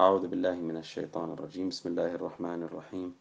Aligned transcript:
أعوذ 0.00 0.32
بالله 0.32 0.54
من 0.54 0.76
الشيطان 0.76 1.32
الرجيم. 1.32 1.68
بسم 1.68 1.88
الله 1.92 2.14
الرحمن 2.14 2.62
الرحيم. 2.62 3.14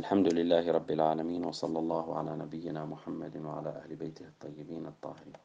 الحمد 0.00 0.28
لله 0.38 0.64
رب 0.72 0.90
العالمين 0.90 1.44
وصلى 1.44 1.78
الله 1.78 2.06
على 2.18 2.32
نبينا 2.36 2.84
محمد 2.84 3.36
وعلى 3.36 3.68
أهل 3.68 3.96
بيته 3.96 4.24
الطيبين 4.24 4.86
الطاهرين. 4.86 5.36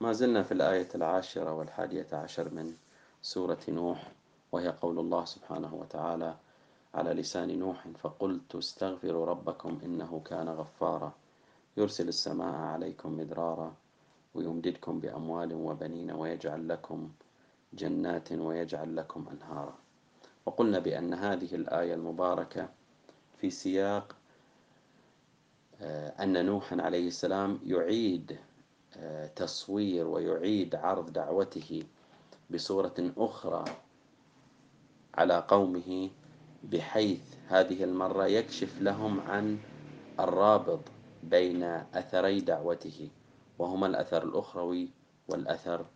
ما 0.00 0.12
زلنا 0.12 0.42
في 0.42 0.52
الآية 0.52 0.88
العاشرة 0.94 1.50
والحادية 1.52 2.06
عشر 2.12 2.54
من 2.54 2.66
سورة 3.22 3.58
نوح 3.68 4.12
وهي 4.52 4.68
قول 4.68 4.98
الله 4.98 5.24
سبحانه 5.24 5.74
وتعالى 5.74 6.34
على 6.94 7.10
لسان 7.10 7.58
نوح 7.58 7.88
فقلت 7.98 8.54
استغفروا 8.54 9.26
ربكم 9.26 9.78
إنه 9.84 10.22
كان 10.24 10.48
غفارا. 10.48 11.12
يرسل 11.76 12.08
السماء 12.08 12.54
عليكم 12.54 13.18
مدرارا 13.18 13.74
ويمددكم 14.34 15.00
بأموال 15.00 15.50
وبنين 15.54 16.10
ويجعل 16.10 16.68
لكم 16.68 17.10
جنات 17.72 18.32
ويجعل 18.32 18.96
لكم 18.96 19.28
أنهارا. 19.28 19.78
وقلنا 20.46 20.78
بأن 20.78 21.14
هذه 21.14 21.54
الآية 21.54 21.94
المباركة 21.94 22.68
في 23.40 23.50
سياق 23.50 24.16
آه، 25.80 26.22
أن 26.22 26.46
نوحا 26.46 26.82
عليه 26.82 27.06
السلام 27.08 27.60
يعيد 27.66 28.38
آه، 28.96 29.26
تصوير 29.26 30.06
ويعيد 30.06 30.74
عرض 30.74 31.12
دعوته 31.12 31.82
بصورة 32.50 32.94
أخرى 33.16 33.64
على 35.14 35.44
قومه 35.48 36.10
بحيث 36.64 37.20
هذه 37.48 37.84
المرة 37.84 38.26
يكشف 38.26 38.80
لهم 38.80 39.20
عن 39.20 39.58
الرابط 40.20 40.80
بين 41.22 41.62
أثري 41.94 42.40
دعوته 42.40 43.08
وهما 43.58 43.86
الأثر 43.86 44.22
الأخروي 44.22 44.88
والأثر 45.28 45.86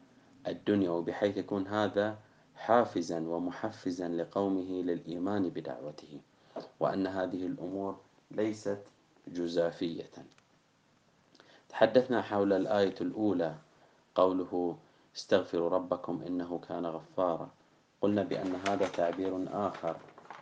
الدنيوي 0.46 1.02
بحيث 1.02 1.36
يكون 1.36 1.66
هذا 1.68 2.18
حافزا 2.56 3.20
ومحفزا 3.20 4.08
لقومه 4.08 4.82
للإيمان 4.82 5.48
بدعوته 5.48 6.20
وأن 6.80 7.06
هذه 7.06 7.46
الأمور 7.46 8.00
ليست 8.30 8.78
جزافية. 9.28 10.10
تحدثنا 11.68 12.22
حول 12.22 12.52
الآية 12.52 12.94
الأولى 13.00 13.54
قوله 14.14 14.78
استغفروا 15.16 15.70
ربكم 15.70 16.22
إنه 16.26 16.58
كان 16.68 16.86
غفارا. 16.86 17.50
قلنا 18.00 18.22
بأن 18.22 18.54
هذا 18.54 18.88
تعبير 18.88 19.46
آخر 19.52 19.96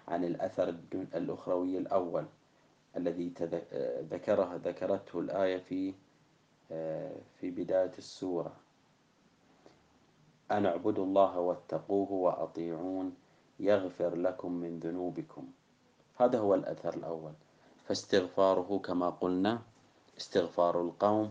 عن 0.08 0.24
الأثر 0.24 0.68
الأخروي 0.92 1.78
الأول 1.78 2.26
الذي 2.96 3.32
ذكره 4.10 4.60
ذكرته 4.64 5.20
الآية 5.20 5.58
في 5.58 5.94
في 7.40 7.50
بداية 7.50 7.92
السورة. 7.98 8.56
أن 10.50 10.66
اعبدوا 10.66 11.04
الله 11.04 11.38
واتقوه 11.38 12.12
وأطيعون 12.12 13.14
يغفر 13.60 14.14
لكم 14.14 14.52
من 14.52 14.80
ذنوبكم. 14.80 15.44
هذا 16.16 16.38
هو 16.38 16.54
الأثر 16.54 16.94
الأول. 16.94 17.32
فاستغفاره 17.84 18.80
كما 18.84 19.10
قلنا 19.10 19.62
استغفار 20.18 20.82
القوم 20.82 21.30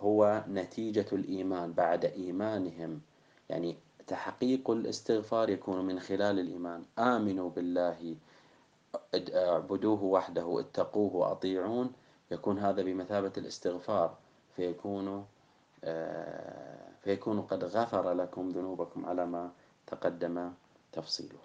هو 0.00 0.44
نتيجة 0.48 1.06
الإيمان 1.12 1.72
بعد 1.72 2.04
إيمانهم. 2.04 3.00
يعني 3.50 3.76
تحقيق 4.06 4.70
الاستغفار 4.70 5.50
يكون 5.50 5.84
من 5.84 6.00
خلال 6.00 6.38
الإيمان. 6.38 6.84
آمنوا 6.98 7.50
بالله 7.50 8.16
اعبدوه 9.34 10.04
وحده 10.04 10.60
اتقوه 10.60 11.16
وأطيعون. 11.16 11.92
يكون 12.30 12.58
هذا 12.58 12.82
بمثابة 12.82 13.32
الاستغفار 13.36 14.14
فيكون 14.56 15.26
فيكون 17.00 17.42
قد 17.42 17.64
غفر 17.64 18.12
لكم 18.12 18.48
ذنوبكم 18.48 19.06
على 19.06 19.26
ما 19.26 19.50
تقدم 19.86 20.52
تفصيله. 20.92 21.38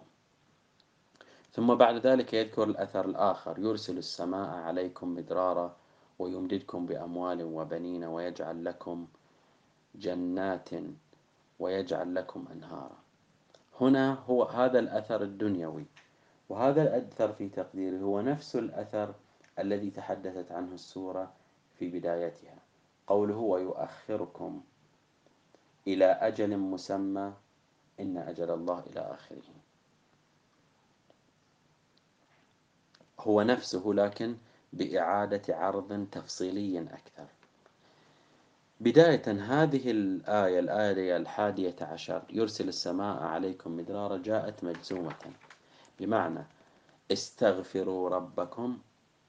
ثم 1.51 1.75
بعد 1.75 1.95
ذلك 1.95 2.33
يذكر 2.33 2.63
الأثر 2.63 3.05
الآخر. 3.05 3.59
يرسل 3.59 3.97
السماء 3.97 4.49
عليكم 4.49 5.15
مدرارا 5.15 5.75
ويمددكم 6.19 6.85
بأموال 6.85 7.43
وبنين 7.43 8.03
ويجعل 8.03 8.65
لكم 8.65 9.07
جنات 9.95 10.69
ويجعل 11.59 12.15
لكم 12.15 12.45
أنهارا. 12.51 12.97
هنا 13.81 14.13
هو 14.13 14.43
هذا 14.43 14.79
الأثر 14.79 15.21
الدنيوي. 15.21 15.85
وهذا 16.49 16.83
الأثر 16.83 17.33
في 17.33 17.49
تقديره 17.49 17.97
هو 17.97 18.21
نفس 18.21 18.55
الأثر 18.55 19.13
الذي 19.59 19.89
تحدثت 19.89 20.51
عنه 20.51 20.73
السورة 20.73 21.31
في 21.79 21.89
بدايتها. 21.89 22.66
قوله 23.07 23.37
ويؤخركم 23.37 24.61
إلى 25.87 26.05
أجل 26.05 26.57
مسمى 26.57 27.33
إن 27.99 28.17
أجل 28.17 28.51
الله 28.51 28.79
إلى 28.79 28.99
آخره. 28.99 29.43
هو 33.19 33.41
نفسه 33.41 33.83
لكن 33.93 34.37
بإعادة 34.73 35.55
عرض 35.55 36.07
تفصيلي 36.11 36.81
أكثر. 36.81 37.27
بداية 38.79 39.31
هذه 39.31 39.91
الآية 39.91 40.59
الآية 40.59 41.17
الحادية 41.17 41.75
عشر 41.81 42.23
يرسل 42.29 42.67
السماء 42.67 43.23
عليكم 43.23 43.77
مدرارا 43.77 44.17
جاءت 44.17 44.63
مجزومة. 44.63 45.15
بمعنى 45.99 46.43
استغفروا 47.11 48.09
ربكم 48.09 48.77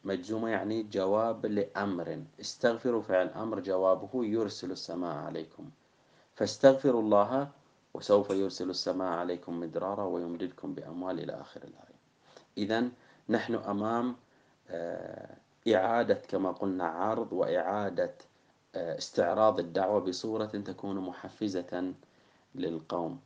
مجزومة 0.09 0.49
يعني 0.49 0.83
جواب 0.83 1.47
لأمر. 1.47 2.23
استغفروا 2.41 3.03
فعل 3.03 3.29
أمر 3.29 3.61
جوابه 3.61 4.25
يرسل 4.25 4.71
السماء 4.71 5.17
عليكم. 5.17 5.71
فاستغفروا 6.35 7.03
الله 7.03 7.49
وسوف 7.95 8.31
يرسل 8.31 8.71
السماء 8.71 9.09
عليكم 9.09 9.61
مدرارا 9.61 10.05
ويمددكم 10.05 10.75
بأموال 10.75 11.21
إلى 11.21 11.41
آخر 11.41 11.61
الآية. 11.63 11.99
إذا 12.59 12.89
نحن 13.29 13.55
أمام 13.55 14.17
آه، 14.71 15.37
إعادة 15.69 16.15
كما 16.29 16.53
قلنا 16.53 16.85
عرض 16.85 17.33
وإعادة 17.33 18.15
آه، 18.75 18.99
استعراض 18.99 19.59
الدعوة 19.59 20.01
بصورة 20.01 20.47
تكون 20.47 20.97
محفزة 20.97 21.95
للقوم. 22.55 23.21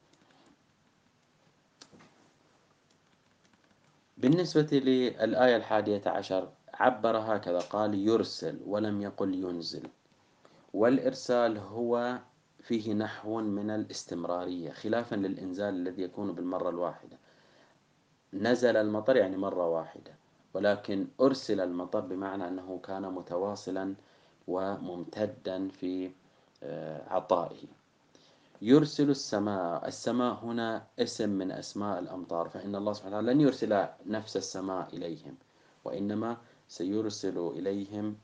بالنسبة 4.17 4.69
للآية 4.73 5.57
الحادية 5.57 6.03
عشر 6.07 6.49
عبر 6.75 7.17
هكذا 7.19 7.59
قال 7.59 7.95
يرسل 7.95 8.61
ولم 8.67 9.03
يقل 9.03 9.35
ينزل. 9.35 9.89
والإرسال 10.75 11.59
هو 11.59 12.19
فيه 12.63 12.93
نحو 12.95 13.41
من 13.41 13.71
الاستمرارية 13.71 14.71
خلافا 14.73 15.17
للإنزال 15.17 15.75
الذي 15.75 16.03
يكون 16.03 16.33
بالمرة 16.33 16.69
الواحدة. 16.69 17.19
نزل 18.35 18.77
المطر 18.77 19.17
يعني 19.17 19.37
مرة 19.37 19.69
واحدة 19.69 20.13
ولكن 20.55 21.07
أرسل 21.21 21.61
المطر 21.61 22.01
بمعنى 22.01 22.49
أنه 22.49 22.81
كان 22.85 23.03
متواصلا 23.03 23.95
وممتدا 24.49 25.69
في 25.69 26.11
آه، 26.63 27.09
عطائه. 27.09 27.67
يرسل 28.63 29.11
السماء 29.11 29.89
السماء 29.89 30.35
هنا 30.35 30.87
اسم 30.99 31.31
من 31.31 31.53
أسماء 31.53 31.99
الأمطار 31.99 32.49
فإن 32.49 32.77
الله 32.77 32.93
سبحانه 32.93 33.17
وتعالى 33.17 33.35
لن 33.35 33.41
يرسل 33.41 33.87
نفس 34.07 34.37
السماء 34.37 34.89
إليهم 34.93 35.37
وإنما 35.85 36.37
سيرسل 36.73 37.39
إليهم 37.57 38.17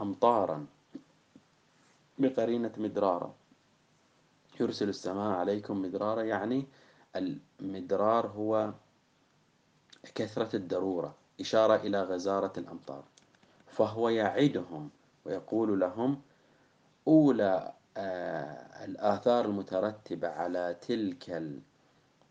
أمطارا 0.00 0.66
بقرينة 2.18 2.72
مدرارا 2.78 3.34
يرسل 4.60 4.88
السماء 4.88 5.38
عليكم 5.38 5.82
مدرارا 5.82 6.22
يعني 6.22 6.66
المدرار 7.16 8.26
هو 8.26 8.72
كثرة 10.14 10.56
الدرورة 10.56 11.14
إشارة 11.40 11.76
إلى 11.76 12.02
غزارة 12.02 12.52
الأمطار. 12.58 13.04
فهو 13.66 14.08
يعدهم 14.08 14.90
ويقول 15.24 15.80
لهم 15.80 16.20
أولى 17.08 17.72
آه 17.96 18.84
الآثار 18.84 19.44
المترتبة 19.44 20.28
على 20.28 20.76
تلك 20.88 21.52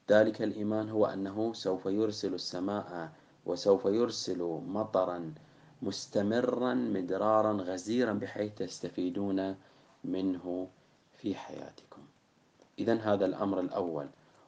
ذلك 0.09 0.41
الإيمان 0.41 0.89
هو 0.89 1.05
أنه 1.05 1.53
سوف 1.53 1.85
يرسل 1.85 2.33
السماء 2.33 3.11
وسوف 3.51 3.85
يرسل 3.85 4.61
مطرا 4.67 5.33
مستمرا 5.81 6.73
مدرارا 6.73 7.53
غزيرا 7.53 8.13
بحيث 8.13 8.53
تستفيدون 8.53 9.55
منه 10.03 10.67
في 11.17 11.35
حياتكم. 11.35 12.01
إذا 12.79 12.95
هذا 12.95 13.25
الأمر 13.25 13.59
الأول. 13.59 14.07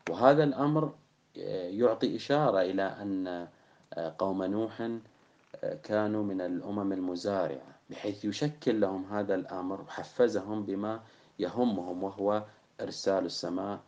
وهذا 0.09 0.43
الأمر 0.43 0.93
آه، 1.37 1.69
يعطي 1.69 2.15
إشارة 2.15 2.61
إلى 2.61 2.83
أن 2.83 3.47
آه، 3.93 4.15
قوم 4.17 4.43
نوح 4.43 4.81
آه، 4.81 5.73
كانوا 5.83 6.23
من 6.23 6.41
الأمم 6.41 6.93
المزارعة 6.93 7.73
بحيث 7.89 8.25
يشكل 8.25 8.81
لهم 8.81 9.05
هذا 9.05 9.35
الأمر 9.35 9.81
وحفزهم 9.81 10.65
بما 10.65 11.01
يهمهم 11.39 12.03
وهو 12.03 12.43
إرسال 12.81 13.25
السماء 13.25 13.79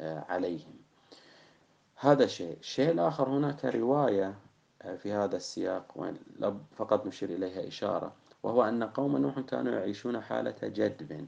عليهم. 0.00 0.74
هذا 1.96 2.26
شيء. 2.26 2.56
الشيء 2.60 2.90
الآخر 2.90 3.28
هناك 3.28 3.64
رواية 3.64 4.34
في 5.02 5.12
هذا 5.12 5.36
السياق 5.36 6.14
فقط 6.76 7.06
نشير 7.06 7.30
إليها 7.30 7.68
إشارة 7.68 8.12
وهو 8.42 8.62
أن 8.62 8.84
قوم 8.84 9.16
نوح 9.16 9.40
كانوا 9.40 9.72
يعيشون 9.72 10.20
حالة 10.20 10.56
جدب 10.62 11.26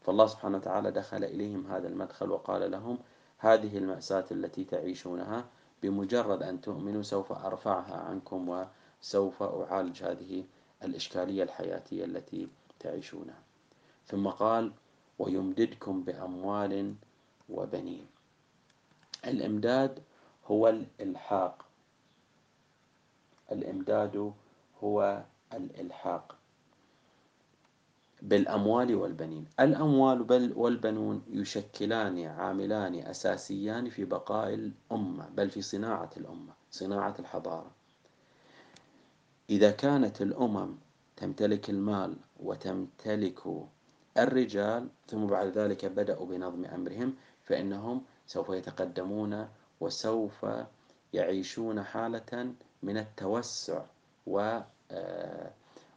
فالله 0.00 0.26
سبحانه 0.26 0.56
وتعالى 0.56 0.90
دخل 0.90 1.24
إليهم 1.24 1.66
هذا 1.66 1.88
المدخل 1.88 2.30
وقال 2.30 2.70
لهم 2.70 2.98
هذه 3.38 3.78
المأساة 3.78 4.24
التي 4.30 4.64
تعيشونها 4.64 5.44
بمجرد 5.82 6.42
أن 6.42 6.60
تؤمنوا 6.60 7.02
سوف 7.02 7.32
أرفعها 7.32 7.96
عنكم 7.96 8.66
وسوف 9.02 9.42
أعالج 9.42 10.02
هذه 10.02 10.44
الإشكالية 10.82 11.42
الحياتية 11.42 12.04
التي 12.04 12.48
تعيشونها. 12.80 13.42
ثم 14.06 14.28
قال 14.28 14.72
ويمددكم 15.18 16.02
بأموال 16.02 16.94
وبنين. 17.48 18.06
الإمداد 19.26 20.02
هو 20.46 20.68
الإلحاق. 20.68 21.65
الإمداد 23.52 24.32
هو 24.82 25.24
الإلحاق 25.52 26.36
بالأموال 28.22 28.94
والبنين. 28.94 29.44
الأموال 29.60 30.52
والبنون 30.56 31.22
يشكلان 31.28 32.24
عاملان 32.24 32.94
أساسيان 32.94 33.90
في 33.90 34.04
بقاء 34.04 34.54
الأمة 34.54 35.28
بل 35.28 35.50
في 35.50 35.62
صناعة 35.62 36.10
الأمة 36.16 36.52
صناعة 36.70 37.14
الحضارة. 37.18 37.70
إذا 39.50 39.70
كانت 39.70 40.22
الأمم 40.22 40.74
تمتلك 41.16 41.70
المال 41.70 42.16
وتمتلك 42.40 43.40
الرجال 44.18 44.88
ثم 45.06 45.26
بعد 45.26 45.46
ذلك 45.58 45.84
بدأوا 45.84 46.26
بنظم 46.26 46.64
أمرهم 46.64 47.14
فإنهم 47.44 48.02
سوف 48.26 48.48
يتقدمون 48.48 49.48
وسوف 49.80 50.46
يعيشون 51.12 51.82
حالة 51.82 52.54
من 52.82 52.96
التوسع 52.98 53.82
آه، 54.90 55.50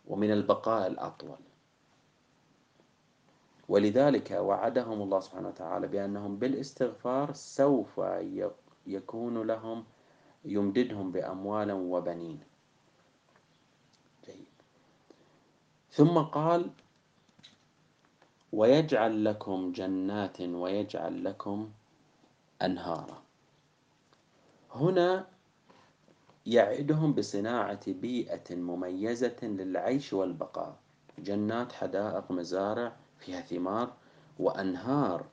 ومن 0.08 0.32
البقاء 0.32 0.88
الأطول. 0.88 1.38
ولذلك 3.70 4.32
وعدهم 4.32 5.02
الله 5.02 5.20
سبحانه 5.20 5.48
وتعالى 5.48 5.88
بأنهم 5.88 6.40
بالاستغفار 6.40 7.34
سوف 7.34 8.02
يكون 8.88 9.48
لهم 9.48 9.86
يمددهم 10.46 11.12
بأموال 11.12 11.72
وبنين. 11.72 12.40
جيد. 14.26 14.46
ثم 15.92 16.18
قال 16.18 16.70
ويجعل 18.54 19.26
لكم 19.26 19.72
جنات 19.72 20.42
ويجعل 20.42 21.24
لكم 21.24 21.70
أنهارا. 22.62 23.22
هنا 24.76 25.28
يعدهم 26.50 27.14
بصناعة 27.14 27.92
بيئة 27.92 28.56
مميزة 28.56 29.40
للعيش 29.44 30.14
والبقاء. 30.14 30.76
جنات 31.20 31.72
حدائق 31.72 32.32
مزارع 32.32 32.96
فيها 33.20 33.42
ثمار 33.42 33.94
وأنهار 34.40 35.26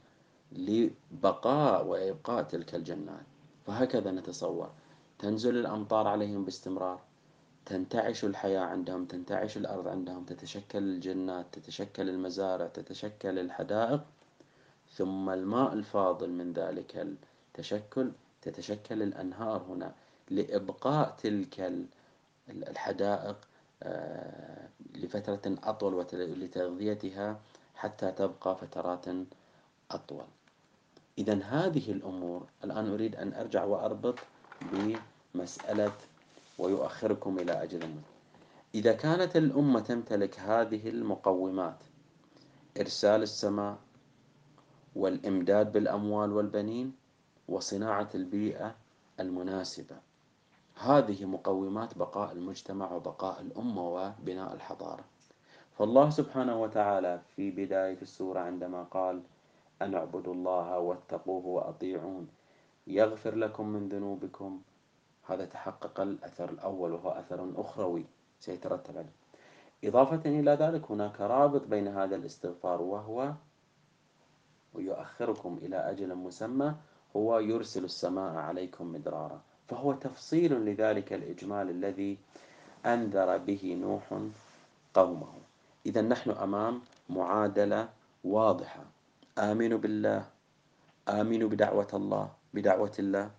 لبقاء 0.52 1.86
وإبقاء 1.86 2.42
تلك 2.42 2.74
الجنات. 2.74 3.26
فهكذا 3.66 4.10
نتصور. 4.10 4.70
تنزل 5.18 5.56
الأمطار 5.56 6.06
عليهم 6.06 6.44
باستمرار. 6.44 7.00
تنتعش 7.66 8.24
الحياة 8.24 8.60
عندهم 8.60 9.04
تنتعش 9.04 9.56
الأرض 9.56 9.88
عندهم 9.88 10.24
تتشكل 10.24 10.78
الجنات 10.78 11.46
تتشكل 11.52 12.08
المزارع 12.08 12.66
تتشكل 12.66 13.38
الحدائق. 13.38 14.00
ثم 14.92 15.30
الماء 15.30 15.72
الفاضل 15.72 16.30
من 16.30 16.52
ذلك 16.52 17.06
التشكل 17.54 18.12
تتشكل 18.42 19.02
الأنهار 19.02 19.62
هنا. 19.62 19.94
لإبقاء 20.30 21.16
تلك 21.22 21.72
الحدائق 22.48 23.36
آه، 23.82 24.68
لفترة 24.94 25.40
أطول 25.64 25.94
ولتغذيتها 25.94 27.40
حتى 27.74 28.12
تبقى 28.12 28.56
فترات 28.56 29.04
أطول. 29.90 30.24
إذا 31.18 31.34
هذه 31.42 31.92
الأمور 31.92 32.46
الآن 32.64 32.92
أريد 32.92 33.16
أن 33.16 33.32
أرجع 33.32 33.64
وأربط 33.64 34.18
بمسألة 34.72 35.92
ويؤخركم 36.58 37.38
إلى 37.38 37.62
أجل 37.62 37.94
إذا 38.74 38.92
كانت 38.92 39.36
الأمة 39.36 39.80
تمتلك 39.80 40.40
هذه 40.40 40.88
المقومات 40.88 41.76
إرسال 42.80 43.22
السماء 43.22 43.78
والإمداد 44.96 45.72
بالأموال 45.72 46.32
والبنين 46.32 46.92
وصناعة 47.48 48.08
البيئة 48.14 48.74
المناسبة 49.20 49.96
هذه 50.76 51.24
مقومات 51.24 51.98
بقاء 51.98 52.32
المجتمع 52.32 52.92
وبقاء 52.92 53.40
الأمة 53.40 53.88
وبناء 53.88 54.54
الحضارة. 54.54 55.04
فالله 55.78 56.10
سبحانه 56.10 56.62
وتعالى 56.62 57.20
في 57.36 57.50
بداية 57.50 58.02
السورة 58.02 58.40
عندما 58.40 58.82
قال 58.82 59.22
أن 59.82 59.94
اعبدوا 59.94 60.34
الله 60.34 60.78
واتقوه 60.78 61.46
وأطيعون. 61.46 62.28
يغفر 62.86 63.34
لكم 63.34 63.68
من 63.68 63.88
ذنوبكم. 63.88 64.62
هذا 65.26 65.44
تحقق 65.44 66.00
الأثر 66.00 66.50
الأول 66.50 66.92
وهو 66.92 67.10
أثر 67.10 67.52
أخروي 67.56 68.04
سيترتب 68.40 68.98
عليه. 68.98 69.12
إضافة 69.84 70.22
إلى 70.26 70.50
ذلك 70.50 70.90
هناك 70.90 71.20
رابط 71.20 71.66
بين 71.66 71.88
هذا 71.88 72.16
الاستغفار 72.16 72.82
وهو 72.82 73.32
ويؤخركم 74.74 75.58
إلى 75.62 75.76
أجل 75.76 76.14
مسمى 76.14 76.74
هو 77.16 77.38
يرسل 77.38 77.84
السماء 77.84 78.34
عليكم 78.34 78.92
مدرارا 78.92 79.40
فهو 79.68 79.92
تفصيل 79.92 80.52
لذلك 80.52 81.12
الإجمال 81.12 81.70
الذي 81.70 82.18
أنذر 82.86 83.36
به 83.38 83.78
نوح 83.80 84.20
قومه. 84.94 85.32
إذا 85.86 86.02
نحن 86.02 86.30
أمام 86.30 86.82
معادلة 87.08 87.88
واضحة. 88.24 88.84
آمنوا 89.38 89.78
بالله. 89.78 90.24
آمنوا 91.08 91.48
بدعوة 91.48 91.88
الله. 91.94 92.30
بدعوة 92.54 92.92
الله. 92.98 93.30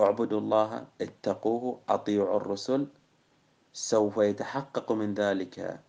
اعبدوا 0.00 0.40
الله. 0.40 0.86
اتقوه. 1.00 1.80
أطيعوا 1.88 2.36
الرسل. 2.36 2.86
سوف 3.72 4.16
يتحقق 4.16 4.92
من 4.92 5.14
ذلك. 5.14 5.80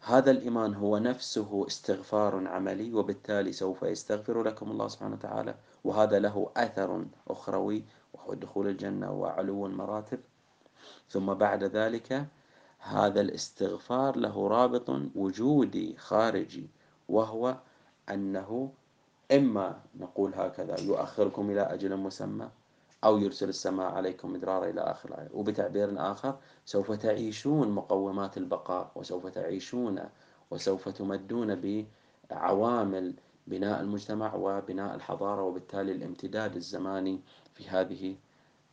هذا 0.00 0.30
الإيمان 0.30 0.74
هو 0.74 0.98
نفسه 0.98 1.66
استغفار 1.66 2.48
عملي 2.48 2.94
وبالتالي 2.94 3.52
سوف 3.52 3.82
يستغفر 3.82 4.42
لكم 4.42 4.70
الله 4.70 4.88
سبحانه 4.88 5.14
وتعالى. 5.14 5.54
وهذا 5.84 6.18
له 6.18 6.50
أثر 6.56 7.04
أخروي 7.28 7.84
وهو 8.24 8.34
دخول 8.34 8.68
الجنة 8.68 9.12
وعلو 9.12 9.66
المراتب 9.66 10.20
ثم 11.08 11.34
بعد 11.34 11.64
ذلك 11.64 12.26
هذا 12.78 13.20
الاستغفار 13.20 14.16
له 14.16 14.48
رابط 14.48 14.90
وجودي 15.14 15.96
خارجي 15.96 16.66
وهو 17.08 17.56
أنه 18.10 18.72
إما 19.32 19.80
نقول 20.00 20.34
هكذا 20.34 20.80
يؤخركم 20.80 21.50
إلى 21.50 21.60
أجل 21.60 21.96
مسمى 21.96 22.48
أو 23.04 23.18
يرسل 23.18 23.48
السماء 23.48 23.92
عليكم 23.92 24.32
مدرارا 24.32 24.70
إلى 24.70 24.80
آخر 24.80 25.08
الآية. 25.08 25.28
وبتعبير 25.32 26.12
آخر 26.12 26.36
سوف 26.64 26.92
تعيشون 26.92 27.70
مقومات 27.70 28.36
البقاء 28.38 28.90
وسوف 28.94 29.26
تعيشون 29.26 30.00
وسوف 30.50 30.88
تمدون 30.88 31.84
بعوامل 32.30 33.14
بناء 33.46 33.80
المجتمع 33.80 34.34
وبناء 34.34 34.94
الحضارة 34.94 35.42
وبالتالي 35.42 35.92
الامتداد 35.92 36.56
الزماني 36.56 37.20
في 37.54 37.68
هذه 37.68 38.16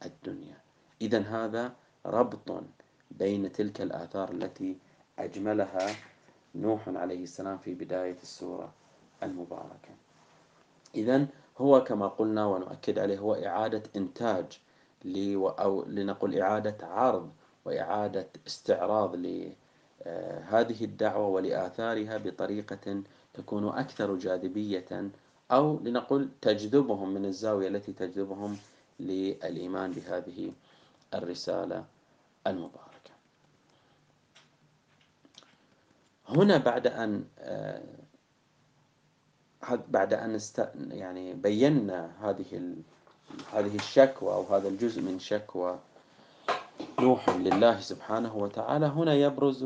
الدنيا. 0.06 0.58
إذا 1.02 1.20
هذا 1.20 1.74
ربط 2.06 2.64
بين 3.12 3.52
تلك 3.52 3.82
الآثار 3.82 4.32
التي 4.32 4.78
أجملها 5.20 5.96
نوح 6.56 6.90
عليه 6.90 7.24
السلام 7.24 7.58
في 7.58 7.74
بداية 7.74 8.18
السورة 8.24 8.74
المباركة. 9.24 9.90
إذا 10.96 11.28
هو 11.58 11.84
كما 11.84 12.08
قلنا 12.08 12.46
ونؤكد 12.46 13.00
عليه 13.00 13.20
هو 13.20 13.34
إعادة 13.34 13.84
إنتاج 13.96 14.60
أو 15.06 15.84
لنقل 15.88 16.40
إعادة 16.40 16.88
عرض 16.88 17.32
وإعادة 17.66 18.28
استعراض 18.48 19.16
لهذه 19.16 20.84
الدعوة 20.84 21.28
ولآثارها 21.28 22.18
بطريقة 22.18 23.04
تكون 23.34 23.68
أكثر 23.68 24.16
جاذبية 24.16 25.12
أو 25.52 25.80
لنقل 25.84 26.30
تجذبهم 26.42 27.14
من 27.14 27.26
الزاوية 27.26 27.68
التي 27.68 27.94
تجذبهم 27.94 28.58
للإيمان 29.00 29.92
بهذه 29.92 30.52
الرسالة 31.14 31.86
المباركة. 32.48 33.12
هنا 36.30 36.58
بعد 36.58 36.88
أن 36.88 37.26
آه، 37.40 37.84
بعد 39.88 40.14
أن 40.14 40.36
است 40.36 40.70
يعني 40.90 41.34
بينا 41.34 42.12
هذه 42.22 42.76
هذه 43.54 43.76
الشكوى 43.76 44.34
أو 44.34 44.44
هذا 44.56 44.68
الجزء 44.68 45.02
من 45.02 45.20
شكوى 45.20 45.80
نوح 47.00 47.30
لله 47.30 47.80
سبحانه 47.80 48.36
وتعالى 48.36 48.86
هنا 48.86 49.14
يبرز 49.14 49.66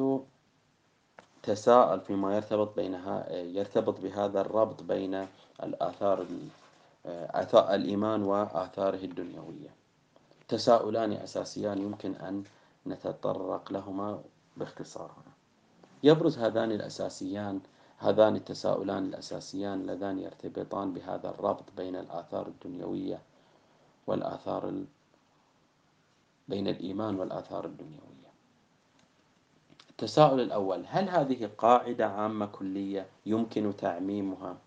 تساءل 1.45 2.01
فيما 2.01 2.35
يرتبط 2.35 2.75
بينها 2.75 3.31
يرتبط 3.31 3.99
بهذا 3.99 4.41
الربط 4.41 4.83
بين 4.83 5.27
الآثار 5.63 6.25
آثار 7.05 7.73
الإيمان 7.75 8.23
وآثاره 8.23 9.03
الدنيوية. 9.05 9.69
تساؤلان 10.47 11.13
أساسيان 11.13 11.77
يمكن 11.77 12.15
أن 12.15 12.43
نتطرق 12.87 13.71
لهما 13.71 14.21
باختصار. 14.57 15.11
هنا 15.11 15.33
يبرز 16.03 16.37
هذان 16.37 16.71
الأساسيان 16.71 17.59
هذان 17.97 18.35
التساؤلان 18.35 19.05
الأساسيان 19.05 19.81
اللذان 19.81 20.19
يرتبطان 20.19 20.93
بهذا 20.93 21.29
الربط 21.29 21.63
بين 21.77 21.95
الآثار 21.95 22.47
الدنيوية 22.47 23.19
والآثار 24.07 24.69
ال... 24.69 24.85
بين 26.47 26.67
الإيمان 26.67 27.15
والآثار 27.19 27.65
الدنيوية. 27.65 28.14
التساؤل 29.95 30.39
الأول 30.41 30.85
هل 30.87 31.09
هذه 31.09 31.49
قاعدة 31.57 32.07
عامة 32.07 32.45
كلية 32.45 33.05
يمكن 33.25 33.75
تعميمها؟ 33.77 34.57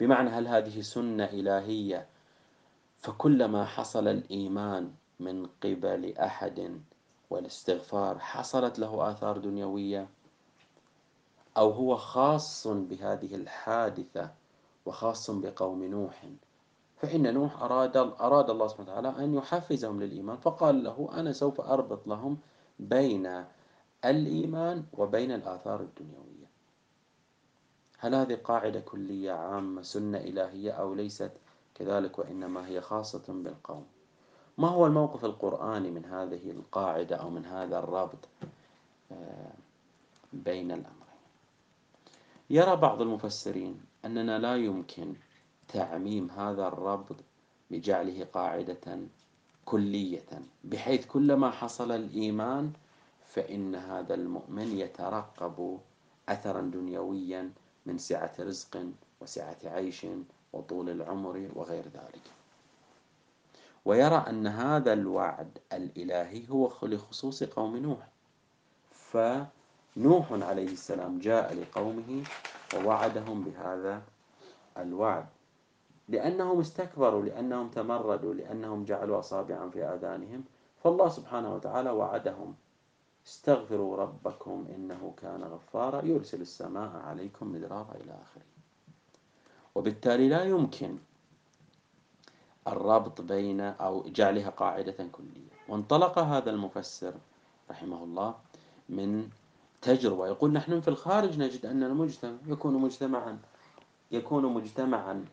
بمعنى 0.00 0.30
هل 0.30 0.48
هذه 0.48 0.80
سنة 0.80 1.24
إلهية؟ 1.24 2.06
فكلما 3.00 3.64
حصل 3.64 4.08
الإيمان 4.08 4.92
من 5.20 5.46
قبل 5.46 6.14
أحد 6.18 6.80
والاستغفار 7.30 8.18
حصلت 8.18 8.78
له 8.78 9.10
آثار 9.10 9.38
دنيوية؟ 9.38 10.08
أو 11.56 11.70
هو 11.70 11.96
خاص 11.96 12.66
بهذه 12.66 13.34
الحادثة 13.34 14.30
وخاص 14.86 15.30
بقوم 15.30 15.84
نوح؟ 15.84 16.24
فإن 16.96 17.34
نوح 17.34 17.62
أراد 17.62 17.96
أراد 17.96 18.50
الله 18.50 18.68
سبحانه 18.68 18.90
وتعالى 18.90 19.24
أن 19.24 19.34
يحفزهم 19.34 20.02
للإيمان 20.02 20.36
فقال 20.36 20.84
له 20.84 21.08
أنا 21.12 21.32
سوف 21.32 21.60
أربط 21.60 22.06
لهم 22.08 22.38
بين 22.78 23.44
الإيمان 24.04 24.84
وبين 24.92 25.32
الآثار 25.32 25.80
الدنيوية. 25.80 26.48
هل 27.98 28.14
هذه 28.14 28.34
قاعدة 28.34 28.80
كلية 28.80 29.32
عامة 29.32 29.82
سنة 29.82 30.18
إلهية 30.18 30.70
أو 30.70 30.94
ليست 30.94 31.32
كذلك 31.74 32.18
وإنما 32.18 32.66
هي 32.66 32.80
خاصة 32.80 33.24
بالقوم؟ 33.28 33.86
ما 34.58 34.68
هو 34.68 34.86
الموقف 34.86 35.24
القرآني 35.24 35.90
من 35.90 36.04
هذه 36.04 36.50
القاعدة 36.50 37.16
أو 37.16 37.30
من 37.30 37.46
هذا 37.46 37.78
الربط 37.78 38.28
آه، 39.12 39.52
بين 40.32 40.70
الأمرين؟ 40.70 40.98
يرى 42.50 42.76
بعض 42.76 43.02
المفسرين 43.02 43.80
أننا 44.04 44.38
لا 44.38 44.56
يمكن 44.56 45.14
تعميم 45.68 46.30
هذا 46.30 46.68
الربط 46.68 47.16
بجعله 47.70 48.24
قاعدة 48.24 48.98
كلية 49.64 50.42
بحيث 50.64 51.06
كلما 51.06 51.50
حصل 51.50 51.92
الإيمان 51.92 52.72
فإن 53.28 53.74
هذا 53.74 54.14
المؤمن 54.14 54.78
يترقب 54.78 55.78
أثرا 56.28 56.60
دنيويا 56.60 57.52
من 57.86 57.98
سعة 57.98 58.32
رزق 58.40 58.86
وسعة 59.20 59.56
عيش 59.64 60.06
وطول 60.52 60.90
العمر 60.90 61.50
وغير 61.54 61.84
ذلك. 61.84 62.22
ويرى 63.84 64.24
أن 64.28 64.46
هذا 64.46 64.92
الوعد 64.92 65.58
الإلهي 65.72 66.50
هو 66.50 66.72
لخصوص 66.82 67.42
قوم 67.44 67.76
نوح. 67.76 68.08
فنوح 68.90 70.32
عليه 70.32 70.72
السلام 70.72 71.18
جاء 71.18 71.54
لقومه 71.54 72.24
ووعدهم 72.74 73.44
بهذا 73.44 74.02
الوعد. 74.76 75.26
لأنهم 76.08 76.60
استكبروا 76.60 77.22
لأنهم 77.22 77.68
تمردوا 77.68 78.34
لأنهم 78.34 78.84
جعلوا 78.84 79.18
أصابعا 79.18 79.70
في 79.70 79.84
آذانهم. 79.84 80.44
فالله 80.84 81.08
سبحانه 81.08 81.54
وتعالى 81.54 81.90
وعدهم 81.90 82.54
استغفروا 83.28 83.96
ربكم 83.96 84.66
إنه 84.74 85.14
كان 85.22 85.42
غفارا 85.42 86.04
يرسل 86.04 86.40
السماء 86.40 86.96
عليكم 86.96 87.52
مدرارا 87.52 87.94
إلى 87.94 88.12
آخره. 88.22 88.42
وبالتالي 89.74 90.28
لا 90.28 90.44
يمكن 90.44 90.98
الربط 92.66 93.20
بين 93.20 93.60
أو 93.60 94.04
جعلها 94.08 94.50
قاعدة 94.50 95.08
كلية. 95.12 95.52
وانطلق 95.68 96.18
هذا 96.18 96.50
المفسر 96.50 97.14
رحمه 97.70 98.04
الله 98.04 98.34
من 98.88 99.28
تجربة. 99.82 100.26
يقول 100.26 100.52
نحن 100.52 100.80
في 100.80 100.88
الخارج 100.88 101.38
نجد 101.38 101.66
أن 101.66 101.82
المجتمع 101.82 102.36
يكون 102.46 102.74
مجتمعا 102.74 103.38
يكون 104.10 104.54
مجتمعا 104.54 105.24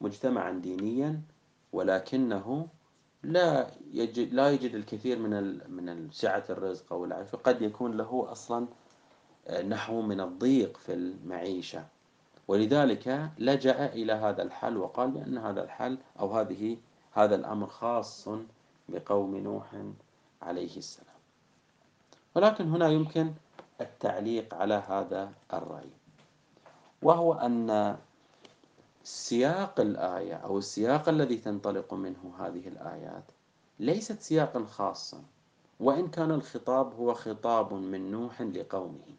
مجتمعا 0.00 0.52
دينيا 0.52 1.20
ولكنه 1.72 2.68
لا 3.24 3.70
يجد 3.92 4.34
لا 4.34 4.50
يجد 4.50 4.74
الكثير 4.74 5.18
من 5.18 5.60
من 5.70 6.10
سعة 6.12 6.44
الرزق 6.50 6.92
أو 6.92 7.04
العافية 7.04 7.38
قد 7.38 7.62
يكون 7.62 7.96
له 7.96 8.32
أصلا 8.32 8.66
آه، 9.46 9.62
نحو 9.62 10.00
من 10.00 10.20
الضيق 10.20 10.76
في 10.76 10.92
المعيشة. 10.94 11.84
ولذلك 12.48 13.30
لجأ 13.38 13.86
إلى 13.86 14.12
هذا 14.12 14.42
الحل 14.42 14.76
وقال 14.76 15.10
بأن 15.10 15.38
هذا 15.38 15.64
الحل 15.64 15.98
أو 16.20 16.38
هذه 16.38 16.76
هذا 17.12 17.34
الأمر 17.34 17.66
خاص 17.66 18.28
بقوم 18.88 19.36
نوح 19.36 19.66
عليه 20.42 20.76
السلام. 20.76 21.14
ولكن 22.34 22.68
هنا 22.68 22.88
يمكن 22.88 23.32
التعليق 23.80 24.54
على 24.54 24.74
هذا 24.74 25.32
الرأي. 25.52 25.90
وهو 27.02 27.34
أن 27.34 27.96
سياق 29.04 29.80
الآية 29.80 30.34
أو 30.34 30.58
السياق 30.58 31.08
الذي 31.08 31.36
تنطلق 31.36 31.94
منه 31.94 32.34
هذه 32.38 32.68
الآيات 32.68 33.24
ليست 33.80 34.20
سياقا 34.20 34.64
خاصا 34.64 35.22
وإن 35.80 36.08
كان 36.08 36.30
الخطاب 36.30 36.94
هو 36.94 37.14
خطاب 37.14 37.74
من 37.74 38.10
نوح 38.10 38.42
لقومه. 38.42 39.16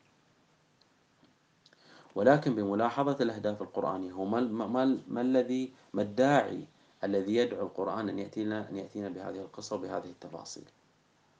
ولكن 2.15 2.55
بملاحظة 2.55 3.17
الأهداف 3.21 3.61
القرآنية 3.61 4.11
هو 4.11 4.25
ما, 4.25 4.41
ما, 4.41 4.99
ما 5.07 5.21
الذي 5.21 5.73
ما 5.93 6.01
الداعي 6.01 6.65
الذي 7.03 7.35
يدعو 7.35 7.65
القرآن 7.65 8.09
أن 8.09 8.19
يأتينا 8.19 8.69
أن 8.69 8.75
يأتينا 8.75 9.09
بهذه 9.09 9.39
القصة 9.39 9.75
وبهذه 9.75 10.09
التفاصيل 10.09 10.63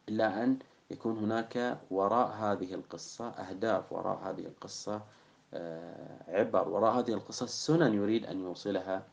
إلا 0.10 0.44
أن 0.44 0.60
يكون 0.92 1.18
هناك 1.18 1.78
وراء 1.92 2.28
هذه 2.28 2.74
القصة 2.74 3.30
أهداف 3.30 3.92
وراء 3.92 4.20
هذه 4.24 4.46
القصة 4.46 5.02
عبر 6.27 6.69
وراء 6.69 7.00
هذه 7.00 7.13
القصة 7.13 7.45
سنن 7.45 7.93
يريد 7.93 8.25
أن 8.25 8.39
يوصلها 8.39 9.03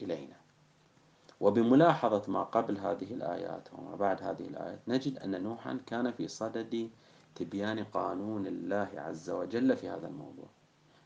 إلينا. 0.00 0.36
وبملاحظة 1.40 2.32
ما 2.32 2.42
قبل 2.42 2.78
هذه 2.78 3.14
الآيات 3.14 3.68
وما 3.72 3.96
بعد 3.96 4.22
هذه 4.22 4.48
الآيات 4.48 4.78
نجد 4.88 5.18
أن 5.18 5.42
نوحا 5.42 5.80
كان 5.86 6.12
في 6.12 6.28
صدد 6.28 6.90
تبيان 7.34 7.84
قانون 7.84 8.46
الله 8.46 8.88
عز 8.96 9.30
وجل 9.30 9.76
في 9.76 9.88
هذا 9.88 10.06
الموضوع. 10.06 10.48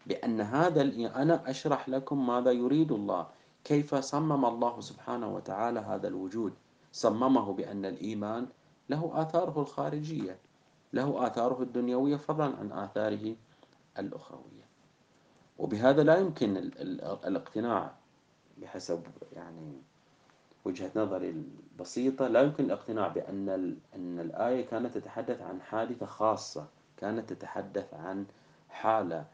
بأن 0.07 0.41
هذا 0.41 0.83
أنا 1.23 1.51
أشرح 1.51 1.89
لكم 1.89 2.27
ماذا 2.27 2.51
يريد 2.51 2.93
الله. 2.93 3.27
كيف 3.65 3.95
صمم 3.95 4.45
الله 4.45 4.81
سبحانه 4.81 5.35
وتعالى 5.35 5.81
هذا 5.81 6.09
الوجود؟ 6.09 6.53
صممه 6.93 7.53
بأن 7.53 7.85
الإيمان 7.85 8.47
له 8.91 9.11
آثاره 9.23 9.61
الخارجية 9.61 10.39
له 10.93 11.27
آثاره 11.27 11.63
الدنيوية 11.63 12.17
فضلا 12.17 12.57
عن 12.57 12.73
آثاره 12.73 13.37
الأخروية. 13.99 14.62
وبهذا 15.59 16.03
لا 16.03 16.17
يمكن 16.17 16.57
الاقتناع 17.27 17.93
بحسب 18.59 19.03
يعني 19.33 19.73
وجهة 20.65 20.91
نظري 20.97 21.31
البسيطة. 21.31 22.29
لا 22.29 22.43
يمكن 22.43 22.65
الاقتناع 22.65 23.09
بأن 23.09 23.49
أن 23.95 24.21
الآية 24.21 24.67
كانت 24.67 24.99
تتحدث 24.99 25.43
عن 25.43 25.61
حادثة 25.61 26.07
خاصة 26.07 26.67
كانت 26.97 27.33
تتحدث 27.33 27.95
عن 27.95 28.27
حالة 28.69 29.25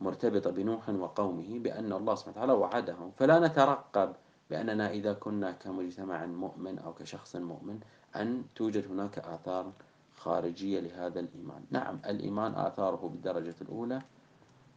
مرتبطة 0.00 0.50
بنوح 0.50 0.88
وقومه 0.88 1.58
بأن 1.58 1.92
الله 1.92 2.14
سبحانه 2.14 2.36
وتعالى 2.36 2.52
وعدهم. 2.52 3.10
فلا 3.18 3.38
نترقب 3.38 4.12
بأننا 4.50 4.90
إذا 4.90 5.12
كنا 5.12 5.52
كمجتمع 5.52 6.26
مؤمن 6.26 6.78
أو 6.78 6.94
كشخص 6.94 7.36
مؤمن 7.36 7.80
أن 8.16 8.44
توجد 8.54 8.90
هناك 8.90 9.18
آثار 9.18 9.72
خارجية 10.16 10.80
لهذا 10.80 11.20
الإيمان. 11.20 11.64
نعم 11.70 12.00
الإيمان 12.06 12.54
آثاره 12.54 13.08
بالدرجة 13.08 13.54
الأولى 13.60 14.02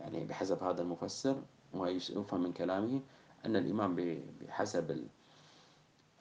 يعني 0.01 0.25
بحسب 0.25 0.63
هذا 0.63 0.81
المفسر 0.81 1.35
ويفهم 1.73 2.43
من 2.43 2.53
كلامه 2.53 3.01
أن 3.45 3.55
الإيمان 3.55 4.21
بحسب 4.41 5.07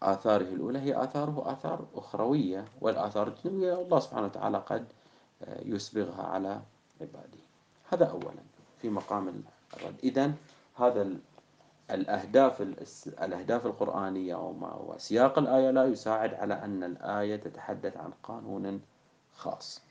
آثاره 0.03 0.43
الأولى 0.43 0.79
هي 0.79 1.05
آثاره 1.05 1.53
آثار 1.53 1.87
أخروية 1.95 2.65
والآثار 2.81 3.29
الدنيوية 3.29 3.83
الله 3.83 4.01
سبحانه 4.01 4.27
وتعالى 4.27 4.59
قد 4.59 4.87
يسبغها 5.63 6.23
على 6.23 6.61
عباده. 7.01 7.39
هذا 7.93 8.05
أولا 8.05 8.43
في 8.83 8.89
مقام 8.89 9.43
الرد. 9.77 9.95
إذن 10.05 10.35
هذا 10.77 11.11
الأهداف 11.91 12.63
الأهداف 13.07 13.67
القرآنية 13.67 14.37
وسياق 14.87 15.39
الآية 15.39 15.71
لا 15.71 15.85
يساعد 15.85 16.35
على 16.35 16.55
أن 16.55 16.85
الآية 16.85 17.37
تتحدث 17.37 17.97
عن 17.97 18.11
قانون 18.23 18.81
خاص. 19.37 19.83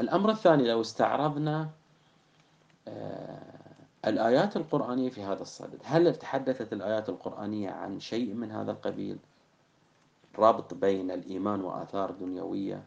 الأمر 0.00 0.30
الثاني 0.30 0.68
لو 0.68 0.80
استعرضنا 0.80 1.60
آه، 1.62 1.68
الآيات 4.06 4.56
القرآنية 4.56 5.10
في 5.10 5.22
هذا 5.22 5.42
الصدد. 5.42 5.78
هل 5.84 6.16
تحدثت 6.16 6.72
الآيات 6.72 7.08
القرآنية 7.08 7.70
عن 7.70 8.00
شيء 8.00 8.34
من 8.34 8.50
هذا 8.52 8.70
القبيل؟ 8.70 9.18
ربط 10.38 10.74
بين 10.74 11.10
الإيمان 11.10 11.60
وآثار 11.60 12.10
دنيوية 12.10 12.84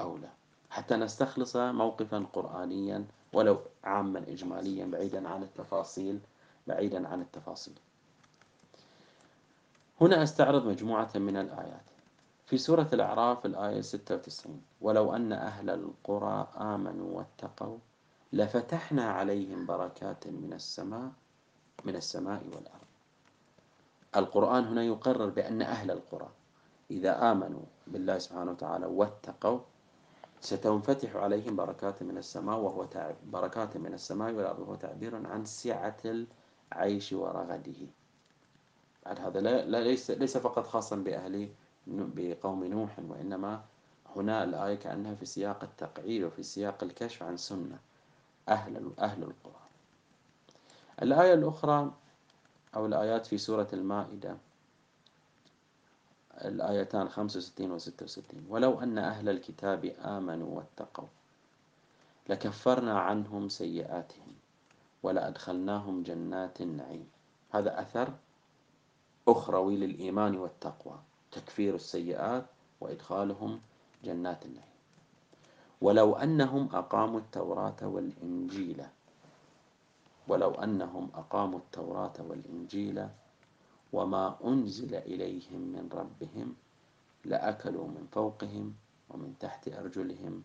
أو 0.00 0.16
لا؟ 0.16 0.28
حتى 0.70 0.96
نستخلص 0.96 1.56
موقفا 1.56 2.26
قرآنيا 2.32 3.04
ولو 3.32 3.58
عاما 3.84 4.18
إجماليا 4.18 4.86
بعيدا 4.86 5.28
عن 5.28 5.42
التفاصيل 5.42 6.20
بعيدا 6.66 7.08
عن 7.08 7.20
التفاصيل. 7.20 7.74
هنا 10.00 10.22
أستعرض 10.22 10.66
مجموعة 10.66 11.10
من 11.14 11.36
الآيات. 11.36 11.82
في 12.46 12.58
سورة 12.58 12.88
الأعراف 12.92 13.46
الآية 13.46 13.80
96 13.80 14.62
ولو 14.80 15.16
أن 15.16 15.32
أهل 15.32 15.70
القرى 15.70 16.48
آمنوا 16.60 17.18
واتقوا 17.18 17.78
لفتحنا 18.32 19.10
عليهم 19.12 19.66
بركات 19.66 20.26
من 20.26 20.52
السماء 20.52 21.12
من 21.84 21.96
السماء 21.96 22.42
والأرض. 22.44 22.92
القرآن 24.16 24.64
هنا 24.64 24.82
يقرر 24.82 25.26
بأن 25.26 25.62
أهل 25.62 25.90
القرى 25.90 26.30
إذا 26.90 27.32
آمنوا 27.32 27.62
بالله 27.86 28.18
سبحانه 28.18 28.50
وتعالى 28.50 28.86
واتقوا 28.86 29.60
ستنفتح 30.40 31.16
عليهم 31.16 31.56
بركات 31.56 32.02
من 32.02 32.18
السماء 32.18 32.58
وهو 32.58 32.86
بركات 33.26 33.76
من 33.76 33.94
السماء 33.94 34.32
والأرض 34.32 34.58
وهو 34.58 34.74
تعبير 34.74 35.26
عن 35.26 35.44
سعة 35.44 35.96
العيش 36.04 37.12
ورغده. 37.12 37.86
بعد 39.06 39.20
هذا 39.20 39.40
لا 39.40 39.80
ليس 39.80 40.10
ليس 40.10 40.36
فقط 40.36 40.66
خاصا 40.66 40.96
بأهل 40.96 41.48
بقوم 41.86 42.64
نوح 42.64 42.98
وإنما 42.98 43.64
هنا 44.16 44.44
الآية 44.44 44.74
كأنها 44.74 45.14
في 45.14 45.26
سياق 45.26 45.62
التقعيد 45.62 46.22
وفي 46.22 46.42
سياق 46.42 46.84
الكشف 46.84 47.22
عن 47.22 47.36
سنة. 47.36 47.78
أهل 48.48 48.90
أهل 48.98 49.22
القرآن. 49.22 49.62
الآية 51.02 51.34
الأخرى 51.34 51.92
أو 52.76 52.86
الآيات 52.86 53.26
في 53.26 53.38
سورة 53.38 53.68
المائدة 53.72 54.36
الآيتان 56.44 57.08
65 57.08 57.70
و 57.72 57.78
66 57.78 58.46
ولو 58.48 58.80
أن 58.80 58.98
أهل 58.98 59.28
الكتاب 59.28 59.84
آمنوا 60.04 60.56
واتقوا 60.56 61.08
لكفرنا 62.28 63.00
عنهم 63.00 63.48
سيئاتهم 63.48 64.34
ولأدخلناهم 65.02 66.02
جنات 66.02 66.60
النعيم. 66.60 67.10
هذا 67.50 67.80
أثر 67.80 68.12
أخروي 69.28 69.76
للإيمان 69.76 70.36
والتقوى 70.36 70.98
تكفير 71.32 71.74
السيئات 71.74 72.46
وإدخالهم 72.80 73.60
جنات 74.04 74.46
النعيم. 74.46 74.71
ولو 75.82 76.14
أنهم 76.16 76.68
أقاموا 76.72 77.20
التوراة 77.20 77.80
والإنجيل 77.82 78.82
ولو 80.28 80.50
أنهم 80.50 81.10
أقاموا 81.14 81.58
التوراة 81.58 82.12
والإنجيل 82.28 83.08
وما 83.92 84.36
أنزل 84.44 84.94
إليهم 84.94 85.60
من 85.60 85.88
ربهم 85.92 86.54
لأكلوا 87.24 87.86
من 87.88 88.06
فوقهم 88.12 88.74
ومن 89.10 89.34
تحت 89.40 89.68
أرجلهم 89.68 90.42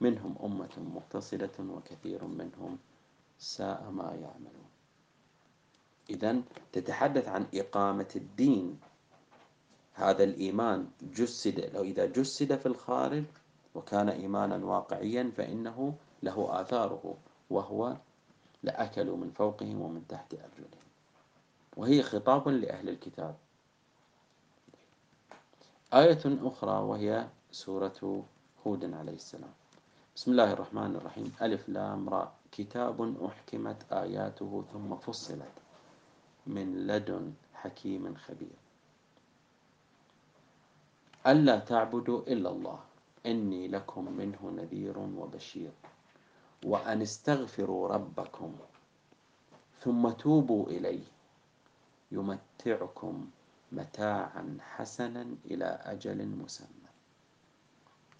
منهم 0.00 0.36
أمة 0.44 0.74
مقتصدة 0.94 1.56
وكثير 1.60 2.24
منهم 2.24 2.78
ساء 3.38 3.90
ما 3.90 4.04
يعملون. 4.14 4.70
إذا 6.10 6.42
تتحدث 6.72 7.28
عن 7.28 7.46
إقامة 7.54 8.08
الدين. 8.16 8.78
هذا 9.94 10.24
الإيمان 10.24 10.86
جسد 11.02 11.70
لو 11.74 11.82
إذا 11.82 12.06
جسد 12.06 12.56
في 12.56 12.66
الخارج 12.66 13.24
وكان 13.78 14.08
إيمانا 14.08 14.56
واقعيا 14.64 15.32
فإنه 15.36 15.94
له 16.22 16.60
آثاره 16.60 17.14
وهو 17.50 17.96
لأكلوا 18.62 19.16
من 19.16 19.30
فوقهم 19.30 19.80
ومن 19.80 20.06
تحت 20.08 20.34
أرجلهم. 20.34 20.86
وهي 21.76 22.02
خطاب 22.02 22.48
لأهل 22.48 22.88
الكتاب. 22.88 23.34
آية 25.94 26.22
أخرى 26.26 26.76
وهي 26.82 27.28
سورة 27.50 28.24
هود 28.66 28.94
عليه 28.94 29.12
السلام. 29.12 29.54
بسم 30.16 30.30
الله 30.30 30.52
الرحمن 30.52 30.96
الرحيم. 30.96 31.32
ألف 31.42 31.68
لام 31.68 32.08
راء 32.08 32.32
كتاب 32.52 33.24
أحكمت 33.26 33.92
آياته 33.92 34.64
ثم 34.72 34.96
فصلت 34.96 35.56
من 36.46 36.86
لدن 36.86 37.32
حكيم 37.54 38.14
خبير. 38.14 38.58
ألا 41.26 41.58
تعبدوا 41.58 42.20
إلا 42.26 42.50
الله. 42.50 42.87
إني 43.26 43.68
لكم 43.68 44.12
منه 44.12 44.50
نذير 44.56 44.98
وبشير 44.98 45.72
وأن 46.64 47.02
استغفروا 47.02 47.88
ربكم 47.88 48.56
ثم 49.80 50.08
توبوا 50.10 50.66
إليه 50.66 51.04
يمتعكم 52.12 53.30
متاعا 53.72 54.58
حسنا 54.60 55.26
إلى 55.44 55.64
أجل 55.64 56.26
مسمى 56.26 56.88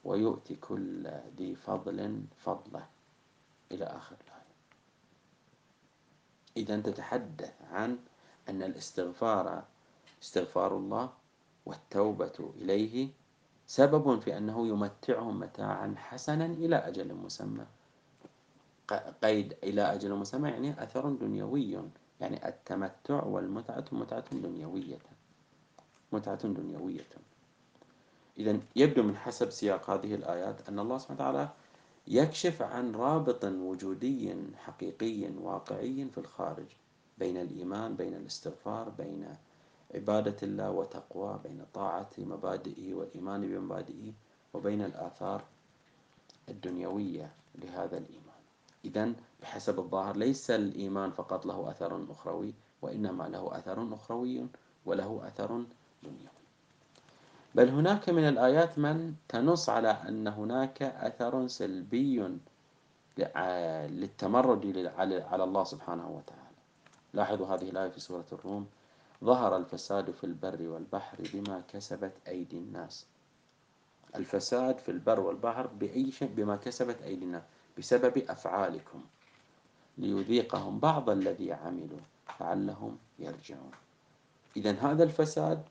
ويؤتي 0.04 0.54
كل 0.56 1.10
ذي 1.36 1.54
فضل 1.56 2.24
فضله 2.44 2.86
إلى 3.72 3.84
آخر 3.84 4.16
الآية. 4.26 4.38
إذا 6.56 6.80
تتحدث 6.80 7.54
عن 7.70 7.98
أن 8.48 8.62
الاستغفار 8.62 9.64
استغفار 10.22 10.76
الله 10.76 11.12
والتوبة 11.66 12.52
إليه 12.56 13.08
سبب 13.68 14.20
في 14.20 14.38
أنه 14.38 14.66
يمتعهم 14.66 15.40
متاعا 15.40 15.94
حسنا 15.96 16.46
إلى 16.46 16.76
أجل 16.76 17.14
مسمى. 17.14 17.66
قيد 19.22 19.54
إلى 19.62 19.82
أجل 19.82 20.14
مسمى 20.14 20.48
يعني 20.50 20.82
أثر 20.82 21.08
دنيوي 21.10 21.78
يعني 22.20 22.48
التمتع 22.48 23.24
والمتعة 23.24 23.84
متعة 23.92 24.24
دنيوية. 24.32 24.98
متعة 26.12 26.48
دنيوية. 26.48 27.06
إذا 28.38 28.60
يبدو 28.76 29.02
من 29.02 29.16
حسب 29.16 29.50
سياق 29.50 29.90
هذه 29.90 30.14
الآيات 30.14 30.68
أن 30.68 30.78
الله 30.78 30.98
سبحانه 30.98 31.20
وتعالى 31.20 31.48
يكشف 32.06 32.62
عن 32.62 32.94
رابط 32.94 33.44
وجودي 33.44 34.34
حقيقي 34.56 35.30
واقعي 35.42 36.08
في 36.14 36.18
الخارج 36.18 36.66
بين 37.18 37.36
الإيمان 37.36 37.96
بين 37.96 38.14
الاستغفار 38.14 38.88
بين 38.88 39.36
عبادة 39.94 40.36
الله 40.42 40.70
وتقوى 40.70 41.40
بين 41.44 41.64
طاعة 41.74 42.10
مبادئه 42.18 42.94
والإيمان 42.94 43.40
بمبادئه 43.40 44.12
وبين 44.54 44.82
الآثار 44.82 45.42
الدنيوية 46.48 47.30
لهذا 47.54 47.98
الإيمان. 47.98 48.40
إذا 48.84 49.12
بحسب 49.42 49.78
الظاهر 49.78 50.16
ليس 50.16 50.50
الإيمان 50.50 51.10
فقط 51.10 51.46
له 51.46 51.70
أثر 51.70 52.04
أخروي 52.10 52.54
وإنما 52.82 53.24
له 53.28 53.58
أثر 53.58 53.94
أخروي 53.94 54.46
وله 54.86 55.22
أثر 55.26 55.64
دنيوي. 56.02 56.38
بل 57.54 57.68
هناك 57.68 58.08
من 58.08 58.28
الآيات 58.28 58.78
من 58.78 59.14
تنص 59.28 59.68
على 59.68 59.90
أن 59.90 60.28
هناك 60.28 60.82
أثر 60.82 61.46
سلبي 61.46 62.38
للتمرد 63.88 64.92
على 64.96 65.44
الله 65.44 65.64
سبحانه 65.64 66.08
وتعالى. 66.08 66.58
لاحظوا 67.14 67.46
هذه 67.46 67.70
الآية 67.70 67.88
في 67.88 68.00
سورة 68.00 68.26
الروم. 68.32 68.66
ظهر 69.24 69.56
الفساد 69.56 70.10
في 70.10 70.24
البر 70.24 70.62
والبحر 70.62 71.16
بما 71.34 71.62
كسبت 71.68 72.12
أيدي 72.28 72.58
الناس. 72.58 73.06
الفساد 74.16 74.78
في 74.78 74.90
البر 74.90 75.20
والبحر 75.20 75.66
بأي 75.66 76.12
شيء 76.12 76.30
بما 76.36 76.56
كسبت 76.56 77.02
أيدي 77.02 77.24
الناس 77.24 77.42
بسبب 77.78 78.18
أفعالكم. 78.18 79.04
ليذيقهم 79.98 80.78
بعض 80.78 81.10
الذي 81.10 81.52
عملوا 81.52 82.00
لعلهم 82.40 82.98
يرجعون. 83.18 83.70
إذا 84.56 84.72
هذا 84.72 85.04
الفساد 85.04 85.62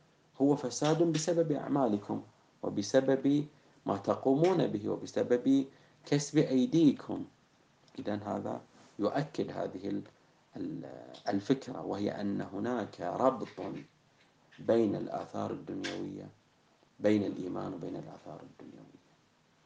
هو 0.42 0.56
فساد 0.56 1.04
بسبب 1.04 1.52
أعمالكم 1.52 2.24
وبسبب 2.64 3.46
ما 3.86 3.98
تقومون 3.98 4.68
به 4.68 4.90
وبسبب 4.90 5.66
كسب 6.06 6.38
أيديكم. 6.38 7.26
إذا 8.00 8.16
هذا 8.16 8.62
يؤكد 9.00 9.52
هذه 9.52 9.90
الفكرة 11.30 11.86
وهي 11.86 12.22
أن 12.22 12.42
هناك 12.42 13.02
ربط 13.02 13.48
بين 14.60 14.96
الآثار 14.96 15.52
الدنيوية 15.52 16.30
بين 17.00 17.24
الإيمان 17.24 17.74
وبين 17.74 17.96
الآثار 17.96 18.42
الدنيوية. 18.42 18.88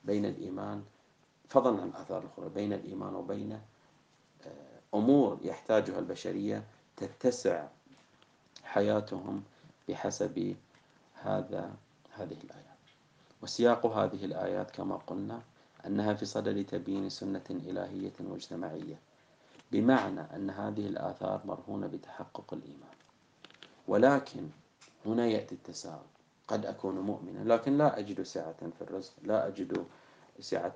بين 0.04 0.26
الإيمان 0.26 0.84
فضلا 1.50 1.82
عن 1.82 1.88
الآثار 1.88 2.22
الأخرى 2.22 2.50
بين 2.50 2.74
الإيمان 2.74 3.16
وبين 3.16 3.52
آه، 4.46 4.80
أمور 4.94 5.40
يحتاجها 5.44 6.00
البشرية 6.00 6.64
تتسع 6.98 7.68
حياتهم 8.64 9.44
بحسب 9.90 10.56
هذا 11.14 11.74
هذه 12.16 12.38
الآيات. 12.44 12.66
وسياق 13.42 13.86
هذه 13.86 14.26
الآيات 14.26 14.72
كما 14.72 14.96
قلنا 14.96 15.42
أنها 15.86 16.14
في 16.14 16.26
صدد 16.26 16.66
تبيين 16.66 17.10
سنة 17.10 17.44
إلهية 17.50 18.14
مجتمعية 18.20 19.00
بمعنى 19.72 20.22
أن 20.22 20.50
هذه 20.50 20.88
الآثار 20.88 21.42
مرهونة 21.46 21.88
بتحقق 21.88 22.54
الإيمان. 22.54 22.96
ولكن 23.88 24.48
هنا 25.06 25.28
يأتي 25.28 25.56
التساؤل. 25.56 26.12
قد 26.48 26.66
أكون 26.66 27.00
مؤمنا 27.00 27.54
لكن 27.54 27.78
لا 27.78 28.00
أجد 28.00 28.22
سعة 28.22 28.56
في 28.78 28.82
الرزق 28.82 29.14
لا 29.24 29.48
أجد 29.48 29.86
سعة 30.40 30.76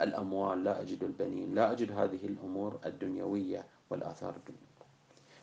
الأموال 0.00 0.64
لا 0.64 0.80
أجد 0.80 1.04
البنين 1.04 1.54
لا 1.54 1.72
أجد 1.72 1.92
هذه 1.92 2.26
الأمور 2.26 2.78
الدنيوية 2.86 3.64
والآثار 3.90 4.36
الدنيوية. 4.36 4.64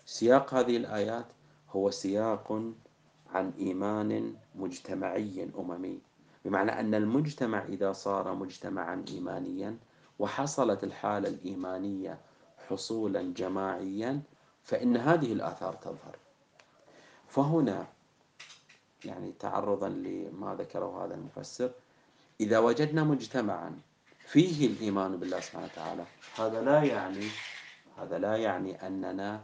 سياق 0.06 0.54
هذه 0.54 0.78
الآيات 0.78 1.26
هو 1.70 1.90
سياق 1.92 2.62
عن 3.34 3.52
إيمان 3.60 4.36
مجتمعي 4.56 5.50
أممي. 5.60 6.00
بمعنى 6.46 6.80
أن 6.80 6.96
المجتمع 6.96 7.64
إذا 7.66 7.92
صار 7.92 8.36
مجتمعا 8.36 9.06
إيمانيا 9.08 9.78
وحصلت 10.20 10.84
الحالة 10.84 11.30
الإيمانية 11.30 12.18
حصولا 12.72 13.22
جماعيا 13.34 14.22
فإن 14.64 14.98
هذه 14.98 15.34
الآثار 15.34 15.74
تظهر. 15.74 16.16
فهنا 17.28 17.88
يعني 19.06 19.32
تعرضا 19.40 19.90
لما 19.90 20.56
ذكره 20.56 21.06
هذا 21.06 21.14
المفسر 21.16 21.72
إذا 22.40 22.60
وجدنا 22.60 23.04
مجتمعا 23.04 23.80
فيه 24.20 24.68
الإيمان 24.68 25.18
بالله 25.18 25.40
سبحانه 25.40 25.66
وتعالى 25.66 26.06
هذا 26.38 26.62
لا 26.62 26.84
يعني 26.84 27.28
هذا 27.98 28.20
لا 28.20 28.36
يعني 28.36 28.88
أننا 28.88 29.44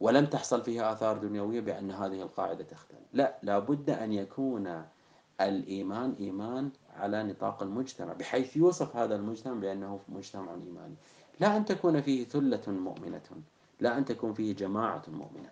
ولم 0.00 0.26
تحصل 0.26 0.62
فيها 0.62 0.92
آثار 0.92 1.18
دنيوية 1.18 1.60
بأن 1.60 1.90
هذه 1.90 2.22
القاعدة 2.22 2.64
تختل 2.64 2.94
لا 3.12 3.38
لابد 3.42 3.90
أن 3.90 4.12
يكون 4.12 4.82
الإيمان 5.40 6.16
إيمان 6.20 6.70
على 6.96 7.22
نطاق 7.22 7.62
المجتمع 7.62 8.12
بحيث 8.12 8.56
يوصف 8.56 8.96
هذا 8.96 9.16
المجتمع 9.16 9.54
بأنه 9.54 10.00
مجتمع 10.08 10.54
إيماني. 10.54 10.94
لا 11.40 11.56
أن 11.56 11.64
تكون 11.64 12.00
فيه 12.00 12.24
ثلة 12.24 12.62
مؤمنة 12.66 13.42
لا 13.82 13.98
أن 13.98 14.04
تكون 14.04 14.34
فيه 14.34 14.54
جماعة 14.54 15.02
مؤمنة. 15.08 15.50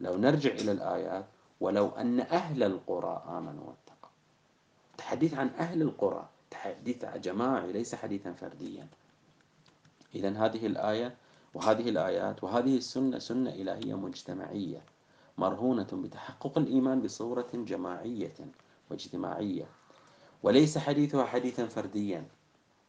لو 0.00 0.16
نرجع 0.16 0.50
إلى 0.50 0.72
الآيات 0.72 1.26
ولو 1.60 1.88
أن 1.88 2.20
أهل 2.20 2.62
القرى 2.62 3.24
آمنوا 3.28 3.64
واتقوا. 3.64 4.10
التحديث 4.90 5.34
عن 5.34 5.48
أهل 5.48 5.82
القرى 5.82 6.28
تحديث 6.50 7.04
جماعي 7.04 7.72
ليس 7.72 7.94
حديثا 7.94 8.32
فرديا. 8.32 8.88
إذا 10.14 10.30
هذه 10.30 10.66
الآية 10.66 11.14
وهذه 11.54 11.88
الآيات 11.88 12.44
وهذه 12.44 12.76
السنة 12.76 13.18
سنة 13.18 13.50
إلهية 13.50 13.94
مجتمعية 13.94 14.82
مرهونة 15.38 15.88
بتحقق 15.92 16.58
الإيمان 16.58 17.02
بصورة 17.02 17.50
جماعية 17.54 18.34
واجتماعية. 18.90 19.66
وليس 20.42 20.78
حديثها 20.78 21.24
حديثا 21.24 21.66
فرديا. 21.66 22.28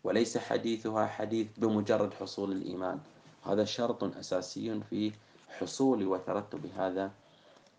وليس 0.05 0.37
حديثها 0.37 1.05
حديث 1.07 1.47
بمجرد 1.57 2.13
حصول 2.13 2.51
الإيمان. 2.51 2.99
هذا 3.45 3.65
شرط 3.65 4.03
أساسي 4.03 4.81
في 4.89 5.11
حصول 5.49 6.07
وترتب 6.07 6.65
هذا 6.77 7.11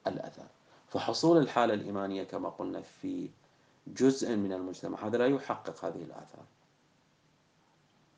الأثر. 0.07 0.47
فحصول 0.89 1.39
الحالة 1.39 1.75
الإيمانية 1.75 2.25
كما 2.25 2.49
قلنا 2.49 2.81
في 2.81 3.29
جزء 3.87 4.37
من 4.37 4.53
المجتمع 4.53 5.07
هذا 5.07 5.19
لا 5.19 5.27
يحقق 5.27 5.85
هذه 5.85 6.03
الآثار. 6.03 6.45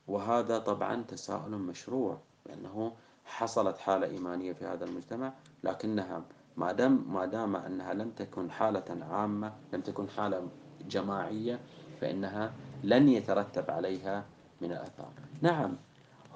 وهذا 0.08 0.58
طبعا 0.58 1.04
تساؤل 1.08 1.50
مشروع 1.50 2.18
لأنه 2.46 2.92
حصلت 3.24 3.78
حالة 3.78 4.06
إيمانية 4.06 4.52
في 4.52 4.64
هذا 4.64 4.84
المجتمع 4.84 5.32
لكنها 5.64 6.22
ما 6.56 6.72
دام 6.72 7.04
ما 7.14 7.26
دام 7.26 7.56
أنها 7.56 7.94
لم 7.94 8.10
تكن 8.10 8.50
حالة 8.50 9.06
عامة 9.10 9.52
لم 9.72 9.80
تكن 9.80 10.08
حالة 10.08 10.48
جماعية 10.88 11.60
فإنها 12.00 12.52
لن 12.82 13.08
يترتب 13.08 13.70
عليها 13.70 14.24
من 14.60 14.72
الآثار. 14.72 15.12
نعم 15.42 15.76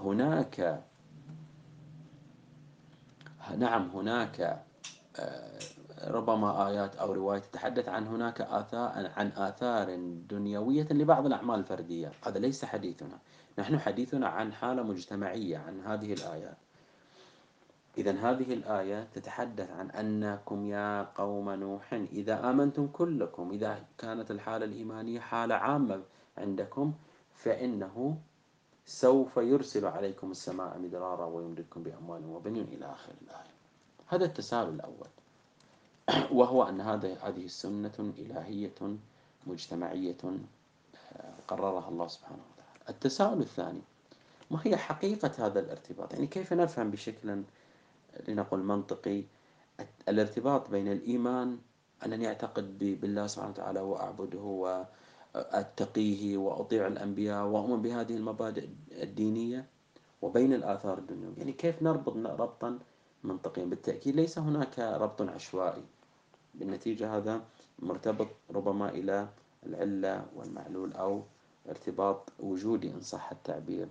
هناك 0.01 0.83
نعم 3.59 3.89
هناك 3.95 4.65
آه، 5.17 5.59
ربما 6.05 6.69
آيات 6.69 6.97
أو 6.97 7.13
روايات 7.13 7.45
تتحدث 7.45 7.89
عن 7.89 8.07
هناك 8.07 8.41
آثار 8.41 9.11
عن 9.17 9.33
آثار 9.37 9.97
دنيوية 10.31 10.87
لبعض 10.91 11.27
الأعمال 11.27 11.59
الفردية. 11.59 12.13
هذا 12.27 12.39
ليس 12.39 12.65
حديثنا. 12.65 13.19
نحن 13.59 13.79
حديثنا 13.79 14.29
عن 14.29 14.53
حالة 14.53 14.83
مجتمعية 14.83 15.59
عن 15.59 15.81
هذه 15.81 16.13
الآيات. 16.13 16.57
إذا 17.99 18.13
هذه 18.13 18.55
الآية 18.55 19.09
تتحدث 19.15 19.71
عن 19.71 19.91
أنكم 19.91 20.67
يا 20.67 21.03
قوم 21.03 21.51
نوح 21.51 21.93
إذا 21.93 22.51
آمنتم 22.51 22.87
كلكم 22.87 23.51
إذا 23.53 23.85
كانت 23.99 24.31
الحالة 24.31 24.65
الإيمانية 24.65 25.21
حالة 25.21 25.55
عامة 25.55 26.03
عندكم 26.39 26.93
فإنه 27.35 28.19
سوف 28.87 29.37
يرسل 29.37 29.87
عليكم 29.87 30.31
السماء 30.31 30.79
مدرارا 30.79 31.27
ويمددكم 31.27 31.83
بأموال 31.83 32.27
وبنين 32.27 32.65
إلى 32.73 32.87
آخر 32.87 33.13
الآية. 33.23 33.53
هذا 34.07 34.25
التساؤل 34.25 34.75
الأول. 34.75 35.09
وهو 36.39 36.63
أن 36.63 36.81
هذا 36.81 37.15
هذه 37.15 37.45
السنة 37.45 38.13
إلهية 38.19 38.97
مجتمعية 39.47 40.17
آه، 40.25 41.35
قررها 41.49 41.89
الله 41.89 42.09
سبحانه 42.09 42.43
وتعالى. 42.53 42.89
التساؤل 42.89 43.41
الثاني 43.41 43.83
ما 44.51 44.61
هي 44.65 44.77
حقيقة 44.77 45.47
هذا 45.47 45.61
الارتباط؟ 45.61 46.13
يعني 46.13 46.27
كيف 46.27 46.53
نفهم 46.53 46.91
بشكل 46.91 47.43
لنقل 48.29 48.59
منطقي 48.59 49.23
الارتباط 50.09 50.71
بين 50.71 50.93
الإيمان 50.93 51.59
أنني 52.07 52.29
أعتقد 52.29 52.79
بالله 52.79 53.27
سبحانه 53.27 53.51
وتعالى 53.51 53.81
وأعبده 53.81 54.87
وأتقيه 55.35 56.37
وأطيع 56.37 56.87
الأنبياء 56.87 57.47
وأؤمن 57.47 57.83
بهذه 57.83 58.17
المبادئ 58.17 58.69
الدينية 58.93 59.67
وبين 60.23 60.53
الآثار 60.53 60.99
الدنيوية. 60.99 61.39
يعني 61.39 61.53
كيف 61.53 61.83
نربط 61.83 62.17
ربطا 62.17 62.79
منطقيا؟ 63.25 63.65
بالتأكيد 63.65 64.17
ليس 64.17 64.39
هناك 64.39 64.79
ربط 64.79 65.23
عشوائي. 65.23 65.83
بالنتيجة 66.55 67.17
هذا 67.17 67.41
مرتبط 67.79 68.29
ربما 68.51 68.89
إلى 68.89 69.29
العلة 69.67 70.27
والمعلول 70.37 70.93
أو 70.93 71.23
ارتباط 71.69 72.33
وجودي 72.41 72.91
إن 72.91 73.01
صح 73.01 73.31
التعبير. 73.31 73.89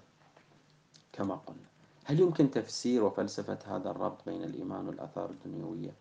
كما 1.14 1.36
قلنا 1.36 1.72
هل 2.06 2.20
يمكن 2.20 2.52
تفسير 2.52 3.04
وفلسفة 3.04 3.60
هذا 3.66 3.92
الربط 3.92 4.26
بين 4.26 4.44
الإيمان 4.44 4.88
والآثار 4.88 5.30
الدنيوية؟ 5.30 5.94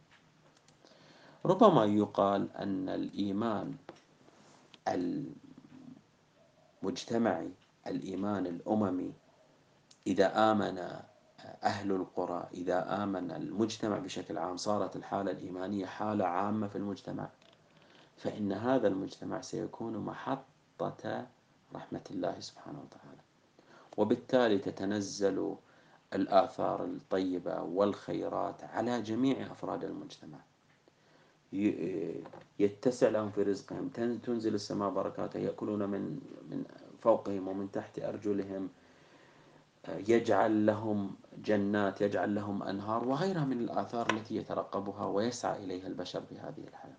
ربما 1.46 1.85
يقال 1.85 2.57
أن 2.57 2.88
الإيمان 2.88 3.74
المجتمعي 6.83 7.51
الإيمان 7.87 8.47
الأممي 8.47 9.12
إذا 10.07 10.53
آمن 10.53 10.79
أهل 11.62 11.93
القرى 11.93 12.49
إذا 12.55 13.03
آمن 13.03 13.31
المجتمع 13.31 13.99
بشكل 13.99 14.38
عام 14.38 14.57
صارت 14.57 14.97
الحالة 14.97 15.31
الإيمانية 15.31 15.87
حالة 15.87 16.25
عامة 16.25 16.69
في 16.69 16.77
المجتمع 16.77 17.29
فإن 18.16 18.53
هذا 18.53 18.88
المجتمع 18.88 19.40
سيكون 19.40 19.99
محطة 19.99 21.27
رحمة 21.75 22.01
الله 22.11 22.40
سبحانه 22.40 22.81
وتعالى. 22.81 23.21
وبالتالي 23.97 24.59
تتنزل 24.59 25.57
الآثار 26.14 26.85
الطيبة 26.85 27.62
والخيرات 27.62 28.64
على 28.64 29.03
جميع 29.03 29.53
أفراد 29.53 29.85
المجتمع. 29.85 30.38
يتسع 32.59 33.09
لهم 33.09 33.31
في 33.31 33.43
رزقهم. 33.43 33.89
تنزل 34.23 34.55
السماء 34.55 34.91
بركاتها 34.91 35.41
يأكلون 35.41 35.89
من 35.89 36.21
من 36.51 36.65
فوقهم 37.03 37.49
ومن 37.49 37.71
تحت 37.73 37.99
أرجلهم 37.99 38.69
يجعل 39.89 40.67
لهم 40.67 41.17
جنات 41.45 42.01
يجعل 42.01 42.35
لهم 42.35 42.63
أنهار 42.63 43.09
وغيرها 43.09 43.45
من 43.45 43.61
الآثار 43.61 44.11
التي 44.11 44.37
يترقبها 44.37 45.07
ويسعى 45.07 45.65
إليها 45.65 45.87
البشر 45.87 46.21
في 46.21 46.39
هذه 46.39 46.65
الحياة. 46.69 46.97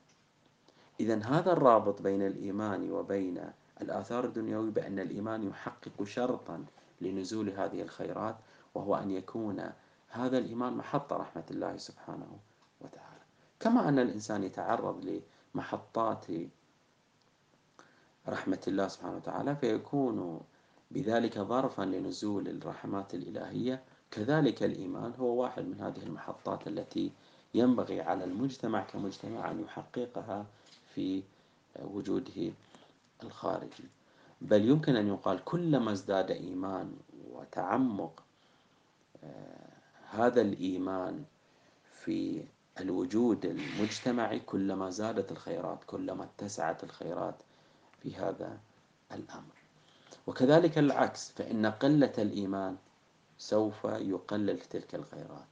إذا 1.00 1.24
هذا 1.26 1.54
الرابط 1.54 2.02
بين 2.02 2.22
الإيمان 2.28 2.92
وبين 2.92 3.52
الآثار 3.82 4.26
الدنيوية 4.26 4.72
بأن 4.72 5.00
الإيمان 5.00 5.44
يحقق 5.44 6.04
شرطا 6.04 6.66
لنزول 7.02 7.50
هذه 7.50 7.82
الخيرات 7.82 8.36
وهو 8.76 8.96
أن 8.96 9.12
يكون 9.12 9.72
هذا 10.10 10.38
الإيمان 10.38 10.74
محط 10.74 11.14
رحمة 11.14 11.44
الله 11.52 11.78
سبحانه 11.78 12.38
كما 13.62 13.90
أن 13.90 14.00
الإنسان 14.00 14.44
يتعرض 14.44 15.22
لمحطات 15.56 16.26
رحمة 18.28 18.60
الله 18.68 18.88
سبحانه 18.88 19.16
وتعالى 19.16 19.56
فيكون 19.56 20.42
بذلك 20.92 21.40
ظرفا 21.40 21.82
لنزول 21.84 22.48
الرحمات 22.48 23.14
الإلهية. 23.14 23.84
كذلك 24.12 24.64
الإيمان 24.64 25.14
هو 25.20 25.42
واحد 25.42 25.66
من 25.66 25.82
هذه 25.82 26.04
المحطات 26.04 26.68
التي 26.68 27.12
ينبغي 27.54 28.02
على 28.02 28.24
المجتمع 28.24 28.82
كمجتمع 28.84 29.52
أن 29.52 29.62
يحققها 29.62 30.46
في 30.96 31.24
وجوده 31.82 32.52
الخارجي 33.24 33.84
بل 34.42 34.70
يمكن 34.70 34.96
أن 34.96 35.08
يقال 35.08 35.44
كلما 35.44 35.92
ازداد 35.92 36.32
إيمان 36.32 36.94
وتعمق 37.32 38.24
هذا 40.10 40.42
الإيمان 40.42 41.24
في 42.04 42.44
الوجود 42.80 43.46
المجتمعي 43.46 44.40
كلما 44.40 44.90
زادت 44.90 45.32
الخيرات 45.32 45.84
كلما 45.88 46.24
اتسعت 46.24 46.84
الخيرات 46.84 47.36
في 48.00 48.16
هذا 48.16 48.58
الأمر. 49.12 49.56
وكذلك 50.28 50.78
العكس 50.78 51.32
فإن 51.32 51.66
قلة 51.66 52.14
الإيمان 52.18 52.78
سوف 53.38 53.84
يقلل 53.84 54.60
تلك 54.60 54.96
الخيرات. 54.96 55.48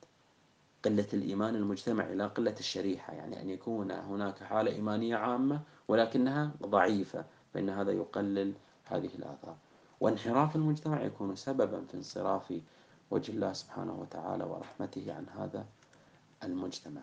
قلة 0.86 1.08
الإيمان 1.14 1.56
المجتمعي 1.56 2.16
لا 2.16 2.28
قلة 2.28 2.56
الشريحة 2.60 3.14
يعني 3.14 3.42
أن 3.42 3.50
يكون 3.50 3.92
هناك 3.92 4.44
حالة 4.44 4.72
إيمانية 4.72 5.16
عامة 5.16 5.62
ولكنها 5.88 6.52
ضعيفة 6.62 7.26
فإن 7.54 7.70
هذا 7.70 7.92
يقلل 7.92 8.54
هذه 8.86 9.10
الآثار. 9.16 9.56
وانحراف 10.00 10.56
المجتمع 10.56 11.02
يكون 11.02 11.36
سببا 11.36 11.86
في 11.86 11.94
انصراف 11.94 12.54
وجه 13.12 13.32
الله 13.32 13.54
سبحانه 13.54 13.94
وتعالى 13.94 14.44
ورحمته 14.44 15.14
عن 15.14 15.26
هذا 15.38 15.66
المجتمع. 16.44 17.02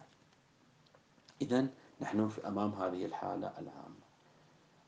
إذا 1.43 1.67
نحن 2.01 2.31
أمام 2.47 2.71
هذه 2.71 3.05
الحالة 3.05 3.53
العامة. 3.59 4.07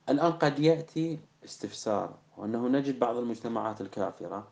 الآن 0.08 0.32
قد 0.32 0.58
يأتي 0.58 1.18
استفسار 1.44 2.18
وأنه 2.36 2.68
نجد 2.68 2.98
بعض 2.98 3.16
المجتمعات 3.16 3.80
الكافرة 3.80 4.48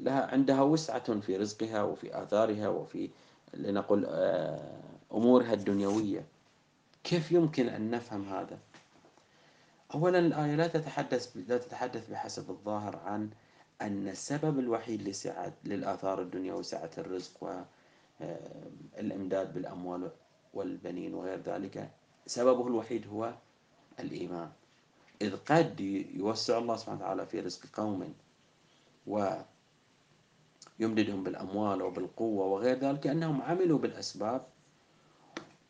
لها 0.00 0.26
عندها 0.32 0.62
وسعة 0.62 1.20
في 1.20 1.36
رزقها 1.36 1.82
وفي 1.82 2.22
آثارها 2.22 2.68
وفي 2.68 3.10
لنقل 3.54 4.06
آه، 4.08 4.80
أمورها 5.12 5.52
الدنيوية. 5.54 6.26
كيف 7.04 7.32
يمكن 7.32 7.68
أن 7.68 7.90
نفهم 7.90 8.28
هذا؟ 8.28 8.58
أولا 9.94 10.18
الآية 10.18 10.56
لا 10.56 10.66
تتحدث 10.66 11.36
لا 11.48 11.58
تتحدث 11.58 12.10
بحسب 12.10 12.50
الظاهر 12.50 12.96
عن 12.96 13.30
أن 13.82 14.08
السبب 14.08 14.58
الوحيد 14.58 15.02
لسعة 15.02 15.52
للآثار 15.64 16.22
الدنيا 16.22 16.54
وسعة 16.54 16.90
الرزق 16.98 17.66
والإمداد 18.20 19.54
بالأموال 19.54 20.10
والبنين 20.54 21.14
وغير 21.14 21.40
ذلك 21.40 21.90
سببه 22.26 22.66
الوحيد 22.66 23.06
هو 23.06 23.34
الإيمان. 24.00 24.50
إذ 25.22 25.36
قد 25.36 25.80
يوسع 26.14 26.58
الله 26.58 26.76
سبحانه 26.76 26.98
وتعالى 26.98 27.26
في 27.26 27.40
رزق 27.40 27.66
قوم 27.72 28.14
ويمددهم 29.06 29.46
بالأموال 31.22 31.82
وبالقوة 31.82 32.46
وغير 32.46 32.78
ذلك 32.78 33.06
أنهم 33.06 33.42
عملوا 33.42 33.78
بالأسباب 33.78 34.46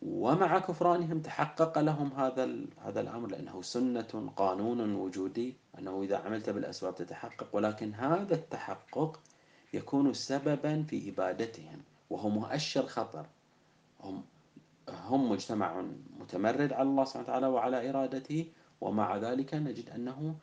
ومع 0.03 0.59
كفرانهم 0.59 1.21
تحقق 1.21 1.79
لهم 1.79 2.13
هذا 2.17 2.51
هذا 2.85 3.01
الأمر 3.01 3.29
لأنه 3.29 3.63
سنة 3.63 4.33
قانون 4.37 4.95
وجودي 4.95 5.57
أنه 5.79 6.03
إذا 6.03 6.17
عملت 6.17 6.51
بالأسباب 6.51 6.95
تتحقق 6.95 7.49
ولكن 7.53 7.95
هذا 7.95 8.35
التحقق 8.35 9.21
يكون 9.75 10.15
سببا 10.15 10.83
في 10.83 11.11
إبادتهم 11.11 11.83
وهو 12.11 12.29
مؤشر 12.29 12.87
خطر. 12.87 13.27
هم 14.01 14.25
هم 14.89 15.31
مجتمع 15.33 15.85
متمرد 16.21 16.73
على 16.73 16.89
الله 16.89 17.05
سبحانه 17.05 17.29
وتعالى 17.29 17.47
وعلى 17.47 17.91
إرادته 17.91 18.47
ومع 18.81 19.17
ذلك 19.17 19.55
نجد 19.55 19.91
أنه 19.91 20.35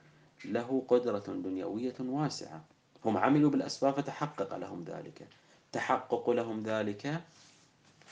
له 0.46 0.84
قدرة 0.88 1.26
دنيوية 1.28 1.96
واسعة. 2.00 2.64
هم 3.06 3.18
عملوا 3.18 3.50
بالأسباب 3.50 3.94
فتحقق 3.94 4.58
لهم 4.58 4.84
ذلك. 4.84 5.28
تحقق 5.72 6.30
لهم 6.30 6.64
ذلك 6.64 7.22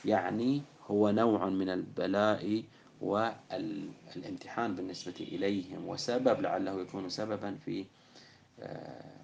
يعني 0.04 0.62
هو 0.86 1.10
نوع 1.10 1.48
من 1.48 1.68
البلاء 1.68 2.62
والامتحان 3.00 4.74
بالنسبة 4.74 5.14
إليهم 5.20 5.88
وسبب 5.88 6.40
لعله 6.40 6.80
يكون 6.80 7.08
سببا 7.08 7.54
في 7.54 7.84
آه، 8.60 9.14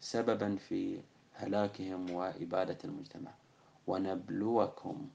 سببا 0.00 0.56
في 0.56 1.00
هلاكهم 1.34 2.10
وإبادة 2.10 2.78
المجتمع. 2.84 3.30
ونبلوكم 3.86 5.08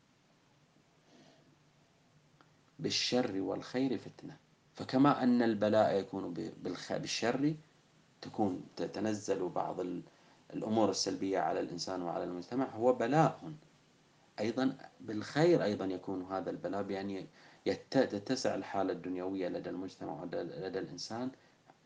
بالشر 2.79 3.41
والخير 3.41 3.97
فتنة. 3.97 4.37
فكما 4.75 5.23
أن 5.23 5.41
البلاء 5.41 5.99
يكون 5.99 6.33
بالشر 6.89 7.55
تكون 8.21 8.63
تتنزل 8.75 9.49
بعض 9.49 9.79
الأمور 10.53 10.89
السلبية 10.89 11.39
على 11.39 11.59
الإنسان 11.59 12.01
وعلى 12.01 12.23
المجتمع 12.23 12.65
هو 12.65 12.93
بلاء. 12.93 13.53
أيضا 14.39 14.77
بالخير 14.99 15.63
أيضا 15.63 15.85
يكون 15.85 16.23
هذا 16.23 16.49
البلاء 16.49 16.81
بأن 16.83 17.27
تتسع 17.91 18.55
الحالة 18.55 18.93
الدنيوية 18.93 19.47
لدى 19.47 19.69
المجتمع 19.69 20.21
ولدى 20.21 20.79
الإنسان 20.79 21.31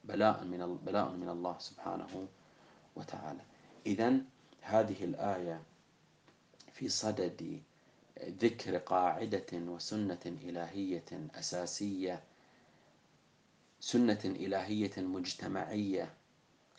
بلاء 0.04 0.44
من 0.44 0.78
بلاء 0.78 1.12
من 1.12 1.30
الله 1.30 1.58
سبحانه 1.60 2.28
وتعالى. 2.96 3.42
إذا 3.86 4.18
هذه 4.62 5.04
الآية 5.04 5.62
في 6.74 6.90
صدد 6.90 7.62
ذكر 8.24 8.78
قاعدة 8.78 9.46
وسنة 9.54 10.20
إلهية 10.26 11.06
أساسية 11.36 12.24
سنة 13.80 14.20
إلهية 14.26 14.92
مجتمعية 14.98 16.14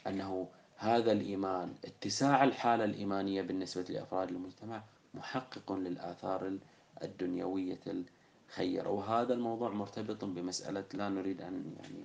أنه 0.07 0.49
هذا 0.77 1.13
الإيمان 1.13 1.75
اتساع 1.85 2.45
الحالة 2.45 2.85
الإيمانية 2.85 3.43
بالنسبة 3.43 3.83
لأفراد 3.83 4.29
المجتمع 4.29 4.83
محقق 5.17 5.73
للآثار 5.73 6.59
الدنيوية 7.03 7.81
الخيرة. 8.51 8.89
وهذا 8.91 9.35
الموضوع 9.35 9.71
مرتبط 9.71 10.25
بمسألة 10.25 10.85
لا 10.95 11.09
نريد 11.09 11.41
أن 11.43 11.75
يعني 11.85 12.05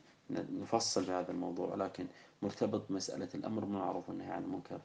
نفصل 0.62 1.06
في 1.06 1.12
هذا 1.12 1.32
الموضوع 1.32 1.68
ولكن 1.74 2.08
مرتبط 2.42 2.90
بمسألة 2.90 3.30
الأمر 3.36 3.66
بالمعروف 3.66 4.10
والنهي 4.10 4.32
عن 4.32 4.44
المنكر 4.44 4.80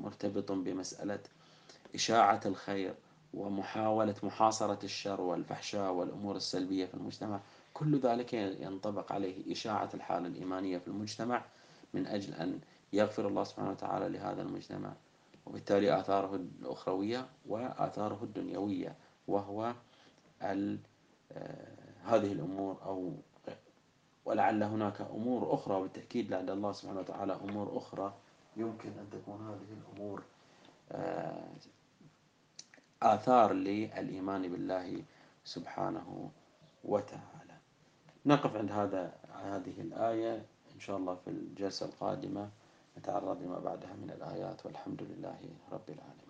مرتبط 0.00 0.52
بمسألة 0.52 1.20
إشاعة 1.94 2.40
الخير 2.46 2.94
ومحاولة 3.34 4.14
محاصرة 4.22 4.78
الشر 4.84 5.20
والفحشاء 5.20 5.92
والأمور 5.92 6.36
السلبية 6.36 6.86
في 6.86 6.94
المجتمع. 6.94 7.40
كل 7.74 7.98
ذلك 7.98 8.32
ينطبق 8.34 9.12
عليه 9.12 9.52
إشاعة 9.52 9.90
الحالة 9.94 10.26
الإيمانية 10.26 10.78
في 10.78 10.88
المجتمع 10.88 11.44
من 11.94 12.06
أجل 12.06 12.34
أن 12.34 12.60
يغفر 12.92 13.28
الله 13.28 13.44
سبحانه 13.44 13.70
وتعالى 13.70 14.08
لهذا 14.08 14.42
المجتمع. 14.42 14.92
وبالتالي 15.46 16.00
آثاره 16.00 16.36
الأخروية 16.36 17.28
وآثاره 17.46 18.18
الدنيوية 18.22 18.96
وهو 19.28 19.74
آه، 21.32 21.74
هذه 22.04 22.32
الأمور 22.32 22.76
أو 22.84 23.12
ولعل 24.24 24.62
هناك 24.62 25.00
أمور 25.00 25.54
أخرى 25.54 25.80
بالتأكيد 25.82 26.30
لعل 26.30 26.50
الله 26.50 26.72
سبحانه 26.72 27.00
وتعالى 27.00 27.32
أمور 27.34 27.76
أخرى 27.76 28.14
يمكن 28.56 28.88
أن 28.88 29.06
تكون 29.12 29.48
هذه 29.48 29.78
الأمور 29.80 30.22
آه، 30.92 31.48
آثار 33.02 33.52
للإيمان 33.52 34.48
بالله 34.48 35.02
سبحانه 35.44 36.30
وتعالى. 36.84 37.54
نقف 38.26 38.56
عند 38.56 38.72
هذا 38.72 39.12
هذه 39.44 39.80
الآية 39.80 40.34
إن 40.74 40.80
شاء 40.80 40.96
الله 40.96 41.14
في 41.14 41.30
الجلسة 41.30 41.86
القادمة. 41.86 42.50
نتعرض 42.98 43.42
لما 43.42 43.58
بعدها 43.58 43.92
من 43.94 44.10
الآيات 44.10 44.66
والحمد 44.66 45.02
لله 45.02 45.38
رب 45.72 45.88
العالمين. 45.88 46.23